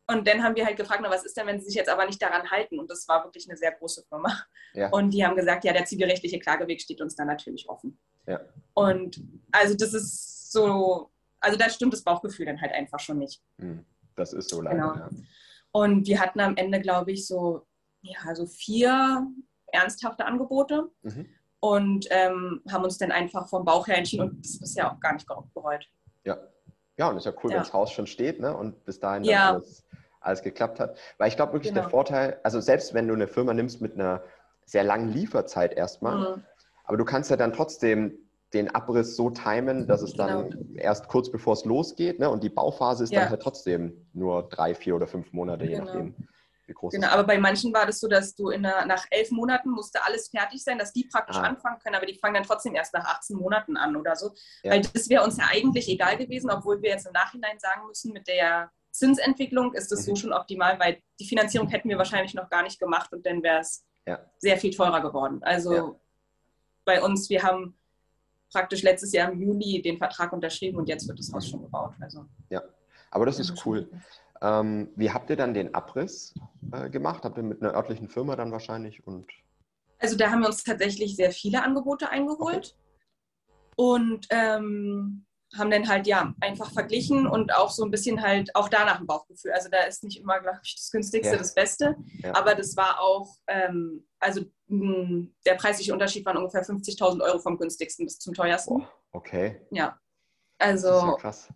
Und 0.09 0.29
dann 0.29 0.45
haben 0.45 0.55
wir 0.55 0.65
halt 0.65 0.77
gefragt, 0.77 1.01
na, 1.03 1.11
was 1.11 1.25
ist 1.25 1.37
denn, 1.37 1.49
wenn 1.49 1.59
sie 1.59 1.67
sich 1.67 1.75
jetzt 1.75 1.89
aber 1.89 2.07
nicht 2.07 2.23
daran 2.23 2.49
halten? 2.51 2.79
Und 2.79 2.91
das 2.91 3.09
war 3.09 3.25
wirklich 3.25 3.49
eine 3.49 3.57
sehr 3.57 3.73
große 3.73 4.05
Firma. 4.09 4.33
Ja. 4.73 4.91
Und 4.91 5.11
die 5.11 5.27
haben 5.27 5.35
gesagt, 5.35 5.65
ja, 5.65 5.73
der 5.73 5.85
zivilrechtliche 5.85 6.39
Klageweg 6.39 6.81
steht 6.81 7.01
uns 7.01 7.17
dann 7.17 7.27
natürlich 7.27 7.69
offen. 7.69 7.99
Ja. 8.27 8.41
Und 8.75 9.21
also 9.53 9.75
das 9.75 9.95
ist 9.95 10.53
so, 10.53 11.11
also 11.41 11.57
da 11.57 11.71
stimmt 11.71 11.93
das 11.93 12.03
Bauchgefühl 12.03 12.47
dann 12.47 12.61
halt 12.61 12.73
einfach 12.73 13.01
schon 13.01 13.19
nicht. 13.19 13.43
Hm, 13.59 13.85
das 14.17 14.33
ist 14.33 14.51
so 14.51 14.61
leider. 14.61 14.77
Genau. 14.77 14.95
Ja. 14.95 15.11
Und 15.73 16.07
wir 16.07 16.21
hatten 16.21 16.41
am 16.41 16.57
Ende, 16.57 16.81
glaube 16.81 17.13
ich, 17.13 17.27
so, 17.27 17.67
ja, 18.03 18.35
so 18.35 18.47
vier 18.47 19.27
ernsthafte 19.67 20.25
Angebote 20.25 20.89
mhm. 21.03 21.27
und 21.61 22.07
ähm, 22.11 22.63
haben 22.71 22.85
uns 22.85 22.99
dann 22.99 23.13
einfach 23.13 23.49
vom 23.49 23.65
Bauch 23.65 23.87
her 23.87 23.99
entschieden 23.99 24.31
und 24.31 24.45
das 24.45 24.57
ist 24.57 24.77
ja 24.77 24.93
auch 24.93 25.01
gar 25.01 25.13
nicht 25.13 25.27
bereut. 25.55 25.87
Ja. 26.25 26.39
Ja, 26.99 27.09
und 27.09 27.19
ist 27.19 27.27
ja 27.27 27.33
cool, 27.43 27.51
ja. 27.51 27.57
wenn 27.57 27.63
das 27.63 27.73
Haus 27.73 27.93
schon 27.93 28.07
steht 28.07 28.41
ne? 28.41 28.57
und 28.57 28.85
bis 28.85 29.01
dahin 29.01 29.25
ja. 29.25 29.53
alles, 29.53 29.85
alles 30.21 30.43
geklappt 30.43 30.81
hat. 30.81 30.97
Weil 31.19 31.29
ich 31.29 31.37
glaube 31.37 31.53
wirklich, 31.53 31.73
genau. 31.73 31.83
der 31.83 31.91
Vorteil, 31.91 32.41
also 32.43 32.61
selbst 32.61 32.95
wenn 32.95 33.07
du 33.07 33.15
eine 33.15 33.29
Firma 33.29 33.53
nimmst 33.53 33.83
mit 33.83 33.95
einer 33.95 34.23
sehr 34.65 34.83
langen 34.83 35.11
Lieferzeit 35.11 35.75
erstmal, 35.75 36.37
mhm. 36.37 36.45
Aber 36.87 36.97
du 36.97 37.05
kannst 37.05 37.31
ja 37.31 37.37
dann 37.37 37.53
trotzdem 37.53 38.19
den 38.55 38.75
Abriss 38.75 39.17
so 39.17 39.31
timen, 39.31 39.87
dass 39.87 40.03
es 40.03 40.15
dann 40.15 40.51
genau. 40.51 40.65
erst 40.77 41.09
kurz 41.09 41.31
bevor 41.31 41.55
es 41.55 41.65
losgeht. 41.65 42.21
Ne? 42.21 42.31
Und 42.31 42.43
die 42.43 42.49
Bauphase 42.49 43.05
ist 43.05 43.13
ja. 43.13 43.21
dann 43.21 43.31
halt 43.31 43.43
trotzdem 43.43 44.07
nur 44.13 44.49
drei, 44.49 44.75
vier 44.75 44.97
oder 44.97 45.07
fünf 45.07 45.33
Monate, 45.33 45.65
je 45.65 45.73
genau. 45.73 45.85
nachdem. 45.85 46.15
Wie 46.67 46.73
groß 46.73 46.93
genau, 46.93 47.09
aber 47.09 47.25
bei 47.25 47.39
manchen 47.39 47.73
war 47.73 47.87
das 47.87 48.01
so, 48.01 48.09
dass 48.09 48.35
du 48.35 48.51
der, 48.51 48.87
nach 48.87 49.05
elf 49.11 49.31
Monaten 49.31 49.71
musste 49.71 50.05
alles 50.05 50.29
fertig 50.29 50.65
sein, 50.65 50.79
dass 50.79 50.93
die 50.93 51.05
praktisch 51.05 51.37
ah. 51.37 51.43
anfangen 51.43 51.79
können, 51.79 51.95
aber 51.95 52.07
die 52.07 52.19
fangen 52.19 52.35
dann 52.35 52.43
trotzdem 52.43 52.75
erst 52.75 52.93
nach 52.93 53.05
18 53.05 53.37
Monaten 53.37 53.77
an 53.77 53.95
oder 53.95 54.17
so. 54.17 54.33
Ja. 54.65 54.73
Weil 54.73 54.81
das 54.81 55.09
wäre 55.09 55.23
uns 55.23 55.37
ja 55.37 55.45
eigentlich 55.53 55.89
egal 55.89 56.17
gewesen, 56.17 56.51
obwohl 56.51 56.83
wir 56.83 56.91
jetzt 56.91 57.07
im 57.07 57.13
Nachhinein 57.13 57.59
sagen 57.61 57.87
müssen, 57.87 58.13
mit 58.13 58.27
der 58.27 58.71
Zinsentwicklung 58.91 59.75
ist 59.75 59.93
das 59.93 60.01
mhm. 60.01 60.05
so 60.05 60.17
schon 60.17 60.33
optimal, 60.33 60.81
weil 60.81 61.03
die 61.21 61.27
Finanzierung 61.27 61.69
hätten 61.69 61.89
wir 61.89 61.99
wahrscheinlich 61.99 62.35
noch 62.35 62.51
gar 62.51 62.65
nicht 62.65 62.81
gemacht 62.81 63.13
und 63.13 63.25
dann 63.27 63.45
wäre 63.45 63.61
es 63.61 63.85
ja. 64.05 64.19
sehr 64.39 64.57
viel 64.57 64.75
teurer 64.75 65.03
geworden. 65.03 65.41
Also. 65.43 66.01
Bei 66.87 67.03
uns, 67.03 67.29
wir 67.29 67.43
haben 67.43 67.77
praktisch 68.51 68.83
letztes 68.83 69.13
Jahr 69.13 69.31
im 69.31 69.41
Juli 69.41 69.83
den 69.83 69.99
Vertrag 69.99 70.33
unterschrieben 70.33 70.79
und 70.79 70.89
jetzt 70.89 71.07
wird 71.07 71.19
das 71.19 71.31
Haus 71.33 71.47
schon 71.47 71.61
gebaut. 71.61 71.93
Also, 72.01 72.25
ja, 72.49 72.63
aber 73.11 73.27
das 73.27 73.39
ist 73.39 73.67
cool. 73.67 73.91
Ähm, 74.41 74.89
wie 74.97 75.11
habt 75.11 75.29
ihr 75.29 75.37
dann 75.37 75.53
den 75.53 75.75
Abriss 75.75 76.35
äh, 76.73 76.89
gemacht? 76.89 77.25
Habt 77.25 77.37
ihr 77.37 77.43
mit 77.43 77.63
einer 77.63 77.75
örtlichen 77.75 78.09
Firma 78.09 78.37
dann 78.37 78.53
wahrscheinlich? 78.53 79.07
Und 79.07 79.31
also 79.99 80.17
da 80.17 80.31
haben 80.31 80.41
wir 80.41 80.49
uns 80.49 80.63
tatsächlich 80.63 81.17
sehr 81.17 81.33
viele 81.33 81.63
Angebote 81.63 82.09
eingeholt. 82.11 82.77
Okay. 82.77 83.53
Und 83.77 84.27
ähm, 84.31 85.27
haben 85.57 85.71
dann 85.71 85.89
halt 85.89 86.07
ja 86.07 86.35
einfach 86.41 86.73
verglichen 86.73 87.27
und 87.27 87.55
auch 87.55 87.71
so 87.71 87.85
ein 87.85 87.91
bisschen 87.91 88.23
halt 88.23 88.55
auch 88.55 88.69
danach 88.69 89.01
ein 89.01 89.07
Bauchgefühl. 89.07 89.53
Also 89.53 89.69
da 89.71 89.83
ist 89.83 90.05
nicht 90.05 90.21
immer, 90.21 90.41
glaube 90.41 90.61
ich, 90.63 90.75
das 90.77 90.91
günstigste 90.91 91.33
ja. 91.33 91.39
das 91.39 91.55
Beste, 91.55 91.97
ja. 92.23 92.35
aber 92.35 92.55
das 92.55 92.77
war 92.77 93.01
auch, 93.01 93.37
ähm, 93.47 94.07
also 94.19 94.43
mh, 94.69 95.29
der 95.45 95.55
preisliche 95.55 95.93
Unterschied 95.93 96.25
waren 96.27 96.37
ungefähr 96.37 96.65
50.000 96.65 97.23
Euro 97.23 97.39
vom 97.39 97.59
günstigsten 97.59 98.07
bis 98.07 98.19
zum 98.19 98.35
teuersten. 98.35 98.83
Oh, 98.83 98.87
okay. 99.13 99.61
Ja, 99.71 99.99
also 100.59 100.89
das 100.89 100.97
ist 100.97 101.09
ja 101.09 101.17
krass. 101.17 101.49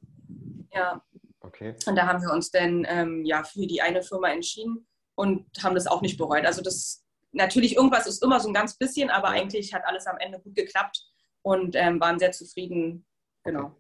Ja. 0.72 1.02
Okay. 1.40 1.74
Und 1.86 1.96
da 1.96 2.06
haben 2.06 2.22
wir 2.22 2.32
uns 2.32 2.50
dann 2.50 2.86
ähm, 2.88 3.24
ja 3.24 3.42
für 3.44 3.66
die 3.66 3.80
eine 3.80 4.02
Firma 4.02 4.28
entschieden 4.28 4.86
und 5.14 5.46
haben 5.62 5.74
das 5.74 5.86
auch 5.86 6.02
nicht 6.02 6.18
bereut. 6.18 6.44
Also 6.44 6.62
das 6.62 7.04
natürlich 7.32 7.76
irgendwas 7.76 8.06
ist 8.06 8.22
immer 8.22 8.40
so 8.40 8.48
ein 8.48 8.54
ganz 8.54 8.76
bisschen, 8.76 9.10
aber 9.10 9.28
eigentlich 9.28 9.74
hat 9.74 9.84
alles 9.84 10.06
am 10.06 10.18
Ende 10.18 10.40
gut 10.40 10.54
geklappt 10.54 11.04
und 11.42 11.76
ähm, 11.76 12.00
waren 12.00 12.18
sehr 12.18 12.32
zufrieden. 12.32 13.06
Genau. 13.44 13.66
Okay. 13.66 13.74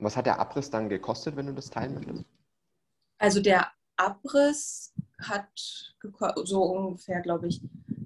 Und 0.00 0.06
was 0.06 0.16
hat 0.16 0.24
der 0.24 0.40
Abriss 0.40 0.70
dann 0.70 0.88
gekostet, 0.88 1.36
wenn 1.36 1.46
du 1.46 1.52
das 1.52 1.68
teilen 1.68 1.94
möchtest? 1.94 2.24
Also 3.18 3.42
der 3.42 3.68
Abriss 3.96 4.94
hat 5.20 5.50
so 6.44 6.62
ungefähr, 6.62 7.20
glaube 7.20 7.48
ich, 7.48 7.60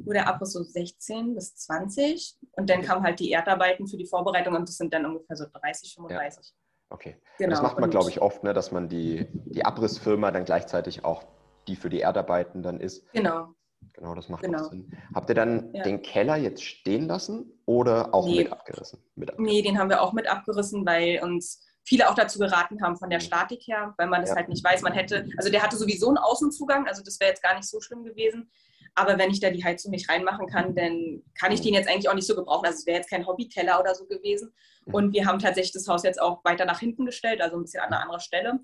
wo 0.05 0.13
der 0.13 0.27
Abriss 0.27 0.53
so 0.53 0.63
16 0.65 1.37
bis 1.37 1.55
20 1.55 2.37
und 2.57 2.69
dann 2.69 2.83
kamen 2.83 3.05
halt 3.05 3.21
die 3.21 3.31
Erdarbeiten 3.31 3.87
für 3.87 3.97
die 3.97 4.07
Vorbereitung 4.07 4.57
und 4.57 4.69
das 4.69 4.77
sind 4.77 4.93
dann 4.93 5.07
ungefähr 5.07 5.37
so 5.37 5.45
30, 5.53 5.95
35. 5.95 6.47
Ja. 6.47 6.53
Okay. 6.91 7.17
Genau. 7.39 7.51
Das 7.51 7.63
macht 7.63 7.79
man, 7.79 7.91
glaube 7.91 8.11
ich, 8.11 8.21
oft, 8.21 8.43
ne, 8.43 8.53
dass 8.53 8.73
man 8.73 8.89
die, 8.89 9.29
die 9.33 9.65
Abrissfirma 9.65 10.33
dann 10.33 10.45
gleichzeitig 10.45 11.05
auch 11.05 11.23
die 11.69 11.77
für 11.77 11.91
die 11.91 12.01
Erdarbeiten 12.01 12.63
dann 12.63 12.81
ist. 12.81 13.11
Genau. 13.13 13.55
Genau, 13.93 14.15
das 14.15 14.29
macht 14.29 14.43
genau. 14.43 14.65
Sinn. 14.65 14.91
Habt 15.15 15.29
ihr 15.29 15.35
dann 15.37 15.73
ja. 15.75 15.85
den 15.85 16.03
Keller 16.03 16.37
jetzt 16.37 16.65
stehen 16.65 17.07
lassen 17.07 17.53
oder 17.67 18.13
auch 18.13 18.27
nee. 18.27 18.39
mit, 18.39 18.53
abgerissen? 18.53 18.99
mit 19.15 19.31
abgerissen? 19.31 19.55
Nee, 19.55 19.63
den 19.63 19.79
haben 19.79 19.91
wir 19.91 20.03
auch 20.03 20.13
mit 20.13 20.29
abgerissen, 20.29 20.85
weil 20.85 21.23
uns 21.23 21.65
viele 21.85 22.09
auch 22.09 22.15
dazu 22.15 22.39
geraten 22.39 22.83
haben 22.83 22.97
von 22.97 23.11
der 23.11 23.21
mhm. 23.21 23.25
Statik 23.25 23.63
her, 23.67 23.95
weil 23.99 24.09
man 24.09 24.23
das 24.23 24.31
ja. 24.31 24.37
halt 24.37 24.49
nicht 24.49 24.65
weiß. 24.65 24.83
Man 24.83 24.95
hätte, 24.95 25.29
also 25.37 25.51
der 25.51 25.63
hatte 25.63 25.77
sowieso 25.77 26.09
einen 26.09 26.19
Außenzugang, 26.19 26.87
also 26.87 27.03
das 27.03 27.21
wäre 27.21 27.31
jetzt 27.31 27.43
gar 27.43 27.55
nicht 27.55 27.69
so 27.69 27.81
schlimm 27.81 28.05
gewesen. 28.05 28.51
Aber 28.97 29.19
wenn 29.19 29.31
ich 29.31 29.41
da 29.41 29.51
die 29.51 29.65
Heizung 29.65 29.91
nicht 29.91 30.09
reinmachen 30.09 30.47
kann, 30.47 30.75
dann 30.75 31.23
kann 31.39 31.53
ich 31.53 31.61
mhm. 31.61 31.65
den 31.65 31.75
jetzt 31.75 31.89
eigentlich 31.89 32.09
auch 32.09 32.15
nicht 32.15 32.27
so 32.27 32.35
gebrauchen. 32.35 32.67
Also 32.67 32.79
es 32.79 32.87
wäre 32.87 32.99
jetzt 32.99 33.11
kein 33.11 33.27
Hobbykeller 33.27 33.81
oder 33.81 33.95
so 33.95 34.07
gewesen. 34.07 34.53
Mhm. 34.87 34.95
Und 34.95 35.13
wir 35.13 35.27
haben 35.27 35.39
tatsächlich 35.39 35.73
das 35.73 35.89
Haus 35.89 36.05
jetzt 36.05 36.21
auch 36.21 36.45
weiter 36.45 36.65
nach 36.65 36.81
hinten 36.81 37.05
gestellt, 37.05 37.43
also 37.43 37.57
ein 37.57 37.63
bisschen 37.63 37.81
an 37.81 37.93
einer 37.93 38.03
anderen 38.03 38.21
Stelle. 38.21 38.61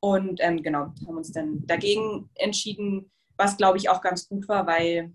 Und 0.00 0.40
ähm, 0.42 0.62
genau, 0.62 0.92
haben 1.06 1.16
uns 1.16 1.32
dann 1.32 1.66
dagegen 1.66 2.30
entschieden, 2.34 3.10
was 3.36 3.56
glaube 3.56 3.78
ich 3.78 3.88
auch 3.88 4.00
ganz 4.00 4.28
gut 4.28 4.48
war, 4.48 4.66
weil 4.66 5.12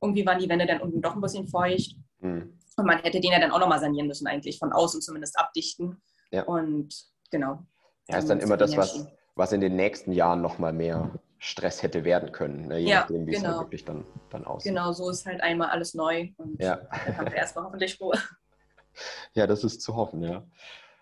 irgendwie 0.00 0.26
waren 0.26 0.38
die 0.38 0.48
Wände 0.48 0.66
dann 0.66 0.80
unten 0.80 1.02
doch 1.02 1.14
ein 1.14 1.20
bisschen 1.20 1.46
feucht. 1.46 1.96
Mhm. 2.20 2.58
Und 2.76 2.86
man 2.86 2.98
hätte 2.98 3.20
den 3.20 3.32
ja 3.32 3.40
dann 3.40 3.50
auch 3.50 3.60
nochmal 3.60 3.80
sanieren 3.80 4.06
müssen, 4.06 4.26
eigentlich 4.26 4.58
von 4.58 4.72
außen 4.72 5.00
zumindest 5.00 5.38
abdichten. 5.38 6.02
Ja. 6.30 6.44
Und 6.44 6.88
genau. 7.30 7.64
Ja, 8.08 8.18
ist 8.18 8.30
dann 8.30 8.40
immer 8.40 8.56
das, 8.56 8.76
was, 8.76 9.06
was 9.34 9.52
in 9.52 9.60
den 9.60 9.76
nächsten 9.76 10.12
Jahren 10.12 10.40
nochmal 10.40 10.72
mehr 10.72 11.10
Stress 11.38 11.82
hätte 11.82 12.04
werden 12.04 12.32
können, 12.32 12.68
ne? 12.68 12.78
je 12.78 12.90
ja, 12.90 13.00
nachdem, 13.00 13.26
wie 13.26 13.32
genau. 13.32 13.42
es 13.42 13.54
halt 13.56 13.66
wirklich 13.66 13.84
dann, 13.84 14.04
dann 14.30 14.44
aussieht. 14.44 14.72
Genau, 14.72 14.92
so 14.92 15.10
ist 15.10 15.26
halt 15.26 15.40
einmal 15.42 15.68
alles 15.68 15.94
neu 15.94 16.28
und 16.38 16.60
ja. 16.62 16.76
dann 16.76 17.16
haben 17.16 17.26
wir 17.26 17.36
erstmal 17.36 17.64
hoffentlich 17.64 18.00
Ruhe. 18.00 18.16
Ja, 19.34 19.46
das 19.46 19.62
ist 19.62 19.82
zu 19.82 19.94
hoffen, 19.94 20.22
ja. 20.22 20.42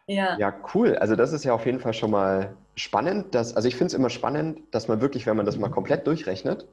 Ja. 0.08 0.36
ja, 0.36 0.52
cool. 0.74 0.96
Also 0.96 1.14
das 1.14 1.32
ist 1.32 1.44
ja 1.44 1.54
auf 1.54 1.64
jeden 1.64 1.78
Fall 1.78 1.94
schon 1.94 2.10
mal 2.10 2.56
spannend. 2.74 3.36
Dass, 3.36 3.54
also 3.54 3.68
ich 3.68 3.76
finde 3.76 3.86
es 3.86 3.94
immer 3.94 4.10
spannend, 4.10 4.62
dass 4.72 4.88
man 4.88 5.00
wirklich, 5.00 5.26
wenn 5.26 5.36
man 5.36 5.46
das 5.46 5.58
mal 5.58 5.70
komplett 5.70 6.04
durchrechnet, 6.06 6.66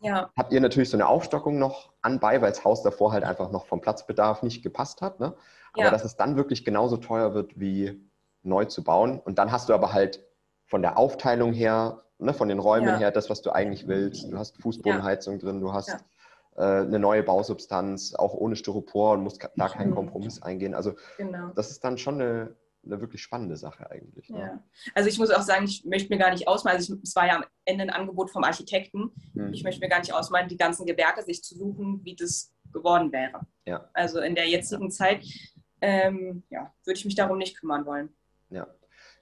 ja. 0.00 0.30
habt 0.36 0.52
ihr 0.52 0.60
natürlich 0.60 0.90
so 0.90 0.96
eine 0.96 1.08
Aufstockung 1.08 1.58
noch 1.58 1.92
anbei, 2.02 2.40
weil 2.40 2.50
das 2.50 2.64
Haus 2.64 2.82
davor 2.82 3.12
halt 3.12 3.24
einfach 3.24 3.50
noch 3.50 3.66
vom 3.66 3.80
Platzbedarf 3.80 4.42
nicht 4.42 4.62
gepasst 4.62 5.02
hat. 5.02 5.20
Ne? 5.20 5.34
Aber 5.72 5.84
ja. 5.84 5.90
dass 5.90 6.04
es 6.04 6.16
dann 6.16 6.36
wirklich 6.36 6.64
genauso 6.64 6.96
teuer 6.96 7.34
wird, 7.34 7.58
wie 7.58 8.00
neu 8.42 8.64
zu 8.64 8.84
bauen. 8.84 9.18
Und 9.18 9.38
dann 9.38 9.52
hast 9.52 9.68
du 9.68 9.74
aber 9.74 9.92
halt 9.92 10.24
von 10.66 10.82
der 10.82 10.98
Aufteilung 10.98 11.52
her, 11.52 12.02
ne, 12.18 12.34
von 12.34 12.48
den 12.48 12.58
Räumen 12.58 12.88
ja. 12.88 12.96
her, 12.96 13.10
das, 13.10 13.30
was 13.30 13.42
du 13.42 13.50
eigentlich 13.50 13.88
willst. 13.88 14.30
Du 14.30 14.38
hast 14.38 14.60
Fußbodenheizung 14.60 15.38
drin, 15.38 15.60
du 15.60 15.72
hast 15.72 15.96
äh, 16.56 16.62
eine 16.62 16.98
neue 16.98 17.22
Bausubstanz, 17.22 18.14
auch 18.14 18.34
ohne 18.34 18.56
Styropor 18.56 19.12
und 19.12 19.22
musst 19.22 19.48
da 19.56 19.68
keinen 19.68 19.90
mhm. 19.90 19.94
Kompromiss 19.94 20.42
eingehen. 20.42 20.74
Also 20.74 20.94
genau. 21.16 21.50
das 21.54 21.70
ist 21.70 21.84
dann 21.84 21.98
schon 21.98 22.20
eine, 22.20 22.56
eine 22.84 23.00
wirklich 23.00 23.22
spannende 23.22 23.56
Sache 23.56 23.90
eigentlich. 23.90 24.30
Ne? 24.30 24.38
Ja. 24.38 24.62
Also 24.94 25.08
ich 25.08 25.18
muss 25.18 25.30
auch 25.30 25.42
sagen, 25.42 25.64
ich 25.64 25.84
möchte 25.84 26.08
mir 26.12 26.18
gar 26.18 26.30
nicht 26.30 26.48
ausmalen, 26.48 26.78
also 26.78 26.94
ich, 26.94 27.02
es 27.02 27.16
war 27.16 27.26
ja 27.26 27.36
am 27.36 27.44
Ende 27.64 27.84
ein 27.84 27.90
Angebot 27.90 28.30
vom 28.30 28.44
Architekten, 28.44 29.10
hm. 29.34 29.52
ich 29.52 29.64
möchte 29.64 29.80
mir 29.80 29.88
gar 29.88 30.00
nicht 30.00 30.12
ausmalen, 30.12 30.48
die 30.48 30.56
ganzen 30.56 30.86
Gewerke 30.86 31.22
sich 31.22 31.42
zu 31.42 31.56
suchen, 31.56 32.00
wie 32.04 32.14
das 32.16 32.52
geworden 32.72 33.12
wäre. 33.12 33.40
Ja. 33.66 33.88
Also 33.92 34.20
in 34.20 34.34
der 34.34 34.48
jetzigen 34.48 34.90
Zeit 34.90 35.24
ähm, 35.80 36.42
ja, 36.50 36.72
würde 36.84 36.98
ich 36.98 37.04
mich 37.04 37.14
darum 37.14 37.38
nicht 37.38 37.58
kümmern 37.58 37.86
wollen. 37.86 38.10
Ja, 38.50 38.66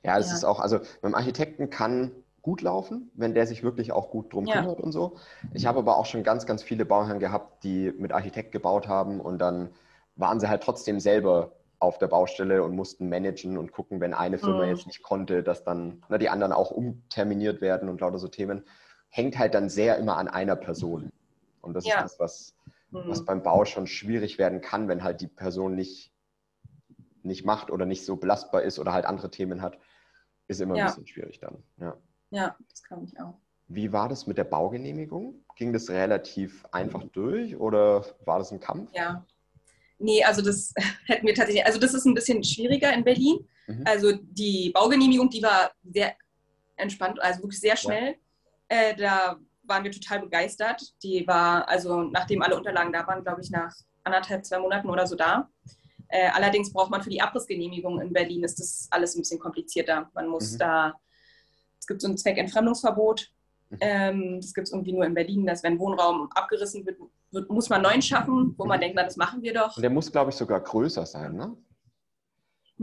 ja, 0.03 0.19
es 0.19 0.29
ja. 0.29 0.35
ist 0.35 0.45
auch, 0.45 0.61
also 0.61 0.81
beim 1.03 1.15
Architekten 1.15 1.71
kann 1.71 2.13
gut 2.43 2.63
laufen, 2.63 3.11
wenn 3.15 3.35
der 3.35 3.47
sich 3.47 3.65
wirklich 3.65 3.91
auch 3.91 4.11
gut 4.11 4.33
drum 4.33 4.47
ja. 4.47 4.55
kümmert 4.55 4.81
und 4.81 4.93
so. 4.93 5.17
Ich 5.53 5.67
habe 5.67 5.81
aber 5.81 5.97
auch 5.97 6.07
schon 6.07 6.23
ganz, 6.23 6.47
ganz 6.47 6.63
viele 6.63 6.85
Bauherren 6.85 7.19
gehabt, 7.19 7.65
die 7.65 7.93
mit 7.99 8.13
Architekt 8.13 8.53
gebaut 8.53 8.87
haben 8.87 9.21
und 9.21 9.39
dann 9.39 9.71
waren 10.15 10.39
sie 10.39 10.49
halt 10.49 10.63
trotzdem 10.63 11.01
selber 11.01 11.57
auf 11.79 11.99
der 11.99 12.09
Baustelle 12.09 12.63
und 12.63 12.75
mussten 12.75 13.09
managen 13.09 13.59
und 13.59 13.73
gucken, 13.73 14.01
wenn 14.01 14.15
eine 14.15 14.39
Firma 14.39 14.65
mhm. 14.65 14.71
jetzt 14.71 14.87
nicht 14.87 15.03
konnte, 15.03 15.43
dass 15.43 15.65
dann 15.65 16.03
na, 16.09 16.19
die 16.19 16.29
anderen 16.29 16.53
auch 16.53 16.71
umterminiert 16.71 17.61
werden 17.61 17.89
und 17.89 18.01
lauter 18.01 18.19
so 18.19 18.29
Themen. 18.29 18.65
Hängt 19.09 19.39
halt 19.39 19.55
dann 19.55 19.69
sehr 19.69 19.99
immer 19.99 20.17
an 20.17 20.29
einer 20.29 20.57
Person. 20.57 21.13
Und 21.61 21.75
das 21.75 21.87
ja. 21.87 21.97
ist 21.97 22.19
das, 22.19 22.21
was, 22.21 22.57
mhm. 22.91 23.09
was 23.09 23.25
beim 23.25 23.43
Bau 23.43 23.65
schon 23.65 23.87
schwierig 23.87 24.39
werden 24.39 24.61
kann, 24.61 24.89
wenn 24.89 25.03
halt 25.03 25.21
die 25.21 25.29
Person 25.29 25.75
nicht, 25.75 26.13
nicht 27.23 27.45
macht 27.45 27.71
oder 27.71 27.87
nicht 27.87 28.05
so 28.05 28.17
belastbar 28.17 28.63
ist 28.63 28.79
oder 28.79 28.93
halt 28.93 29.05
andere 29.05 29.31
Themen 29.31 29.63
hat, 29.63 29.79
ist 30.49 30.61
immer 30.61 30.77
ja. 30.77 30.85
ein 30.85 30.91
bisschen 30.91 31.07
schwierig 31.07 31.41
dann. 31.41 31.63
Ja, 31.79 31.97
ja 32.31 32.57
das 32.71 32.83
kann 32.83 33.03
ich 33.05 33.19
auch. 33.21 33.39
Wie 33.69 33.93
war 33.93 34.09
das 34.09 34.27
mit 34.27 34.39
der 34.39 34.45
Baugenehmigung? 34.45 35.45
Ging 35.57 35.73
das 35.73 35.91
relativ 35.91 36.65
einfach 36.71 37.03
durch 37.13 37.57
oder 37.57 38.05
war 38.25 38.39
das 38.39 38.53
ein 38.53 38.61
Kampf? 38.61 38.93
Ja, 38.95 39.27
Nee, 39.99 40.23
also 40.25 40.43
das 40.43 40.73
hätten 41.07 41.27
wir 41.27 41.35
tatsächlich, 41.35 41.65
also 41.65 41.79
das 41.79 41.95
ist 41.95 42.05
ein 42.05 42.15
bisschen 42.15 42.43
schwieriger 42.45 42.93
in 42.93 43.05
Berlin. 43.05 43.47
Mhm. 43.67 43.85
Also 43.85 44.13
die 44.13 44.71
Baugenehmigung, 44.71 45.31
die 45.31 45.43
war 45.43 45.73
sehr 45.85 46.15
entspannt, 46.77 47.21
also 47.23 47.43
wirklich 47.43 47.61
sehr 47.61 47.77
schnell. 47.77 48.17
Ja. 48.71 48.77
Äh, 48.79 48.97
da 48.97 49.37
waren 49.65 49.85
wir 49.85 49.91
total 49.91 50.21
begeistert. 50.21 50.83
Die 51.03 51.27
war, 51.27 51.69
also 51.69 52.03
nachdem 52.03 52.43
alle 52.43 52.57
Unterlagen 52.57 52.93
da 52.93 53.07
waren, 53.07 53.23
glaube 53.23 53.41
ich, 53.41 53.51
nach 53.51 53.75
anderthalb, 54.05 54.45
zwei 54.45 54.59
Monaten 54.59 54.89
oder 54.89 55.07
so 55.07 55.17
da. 55.17 55.49
Äh, 56.09 56.29
allerdings 56.29 56.73
braucht 56.73 56.91
man 56.91 57.03
für 57.03 57.11
die 57.11 57.21
Abrissgenehmigung 57.21 58.01
in 58.01 58.13
Berlin, 58.13 58.45
ist 58.45 58.61
das 58.61 58.87
alles 58.91 59.17
ein 59.17 59.21
bisschen 59.21 59.41
komplizierter. 59.41 60.09
Man 60.15 60.29
muss 60.29 60.53
mhm. 60.53 60.59
da, 60.59 60.95
es 61.81 61.87
gibt 61.87 62.01
so 62.01 62.09
ein 62.09 62.17
Zweckentfremdungsverbot. 62.17 63.33
Ähm, 63.81 64.41
das 64.41 64.55
gibt 64.55 64.69
es 64.69 64.73
irgendwie 64.73 64.93
nur 64.93 65.05
in 65.05 65.15
Berlin, 65.15 65.47
dass 65.47 65.63
wenn 65.63 65.79
Wohnraum 65.79 66.29
abgerissen 66.33 66.87
wird, 66.87 66.99
wird, 67.31 67.51
muss 67.51 67.69
man 67.69 67.83
neuen 67.83 68.03
schaffen, 68.03 68.55
wo 68.57 68.65
man 68.65 68.79
mhm. 68.79 68.83
denkt, 68.83 68.97
na, 68.97 69.05
das 69.05 69.17
machen 69.17 69.43
wir 69.43 69.55
doch. 69.55 69.77
Und 69.77 69.83
der 69.83 69.91
muss, 69.91 70.11
glaube 70.11 70.31
ich, 70.31 70.37
sogar 70.37 70.61
größer 70.61 71.05
sein, 71.07 71.35
ne? 71.35 71.57